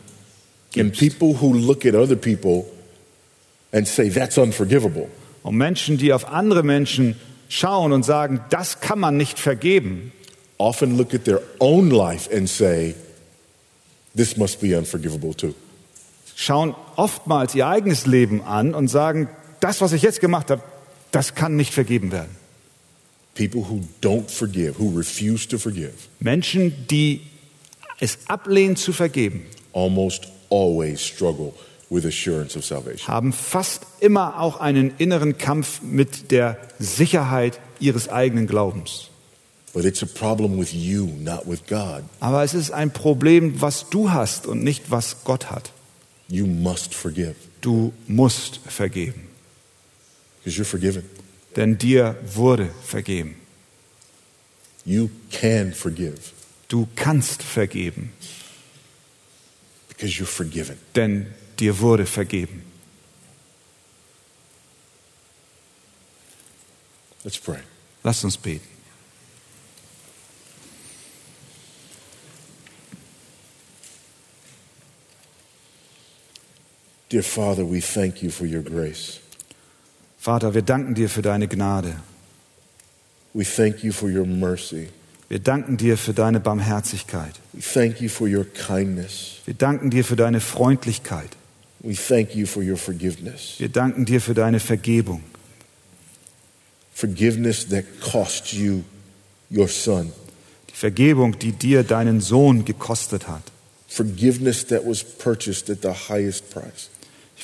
[0.77, 0.99] And gibst.
[1.19, 2.65] people who look at other people
[3.71, 5.07] and say, that's unforgivable,
[5.43, 7.15] Und Menschen, die auf andere Menschen
[7.49, 10.11] schauen und sagen, das kann man nicht vergeben,
[10.57, 12.95] often look at their own life and say,
[14.15, 15.53] this must be unforgivable too.
[16.35, 19.29] schauen oftmals ihr eigenes Leben an und sagen,
[19.59, 20.61] das, was ich jetzt gemacht habe,
[21.11, 22.35] das kann nicht vergeben werden.
[23.35, 27.21] People who don't forgive, who refuse to forgive, Menschen, die
[27.99, 31.53] es ablehnen zu vergeben, almost always struggle
[31.89, 33.07] with assurance of salvation.
[33.07, 39.09] haben fast immer auch einen inneren Kampf mit der Sicherheit ihres eigenen Glaubens.
[39.73, 42.03] But it's a problem with you, not with God.
[42.21, 45.73] Aber es ist ein Problem, was du hast und nicht was Gott hat.
[46.29, 49.27] You must forgive Du musst vergeben,
[50.43, 51.03] because you're forgiven.
[51.55, 53.35] Denn dir wurde vergeben.
[54.85, 56.31] You can forgive
[56.67, 58.11] Du kannst vergeben,
[59.87, 60.77] because you're forgiven.
[60.95, 61.27] denn
[61.59, 62.63] dir wurde vergeben.
[67.23, 67.59] Let's pray.
[68.03, 68.67] Lasst uns beten.
[77.09, 79.19] Dear Father, we thank you for your grace.
[80.25, 81.97] Vater, wir danken dir für deine Gnade.
[83.35, 84.87] We thank you for your mercy.
[85.29, 87.39] Wir danken dir für deine Barmherzigkeit.
[87.53, 89.41] We thank you for your kindness.
[89.45, 91.29] Wir danken dir für deine Freundlichkeit.
[91.81, 93.59] We thank you for your forgiveness.
[93.59, 95.21] Wir danken dir für deine Vergebung.
[96.91, 98.83] Forgiveness that cost you
[99.51, 100.11] your son.
[100.71, 103.43] Die Vergebung, die dir deinen Sohn gekostet hat.
[103.87, 106.89] Forgiveness that was purchased at the highest price.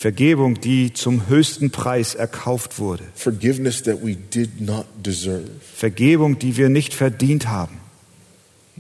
[0.02, 3.04] Vergebung, die zum höchsten Preis erkauft wurde.
[3.14, 5.44] Forgiveness that we did not deserve.
[5.76, 7.78] Vergebung, die wir nicht verdient haben.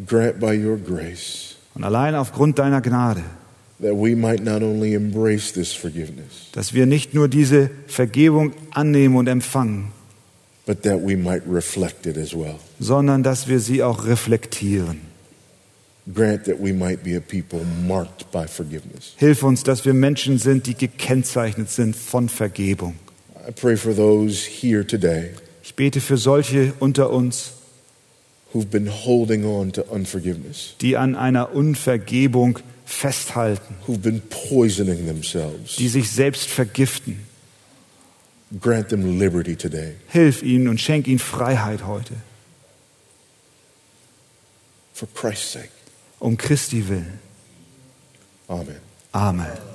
[0.08, 3.22] Grant by your grace Und allein aufgrund deiner Gnade,
[3.82, 9.16] that we might not only embrace this forgiveness, dass wir nicht nur diese Vergebung annehmen
[9.16, 9.92] und empfangen,
[10.66, 12.56] but that we might reflect it as well.
[12.80, 15.11] sondern dass wir sie auch reflektieren.
[19.18, 22.96] Hilf uns, dass wir Menschen sind, die gekennzeichnet sind von Vergebung.
[23.48, 25.32] I pray for those here today
[25.64, 27.54] Ich bete für solche unter uns,
[28.54, 35.78] who've been holding on to unforgiveness, die an einer Unvergebung festhalten, who've been poisoning themselves.
[35.78, 37.26] die sich selbst vergiften.
[38.60, 39.94] Grant them liberty today.
[40.08, 42.16] Hilf ihnen und schenk ihnen Freiheit heute,
[44.94, 45.70] For Christ's sake.
[46.22, 47.20] Um Christi willen.
[48.48, 48.80] Amen.
[49.14, 49.71] Amen.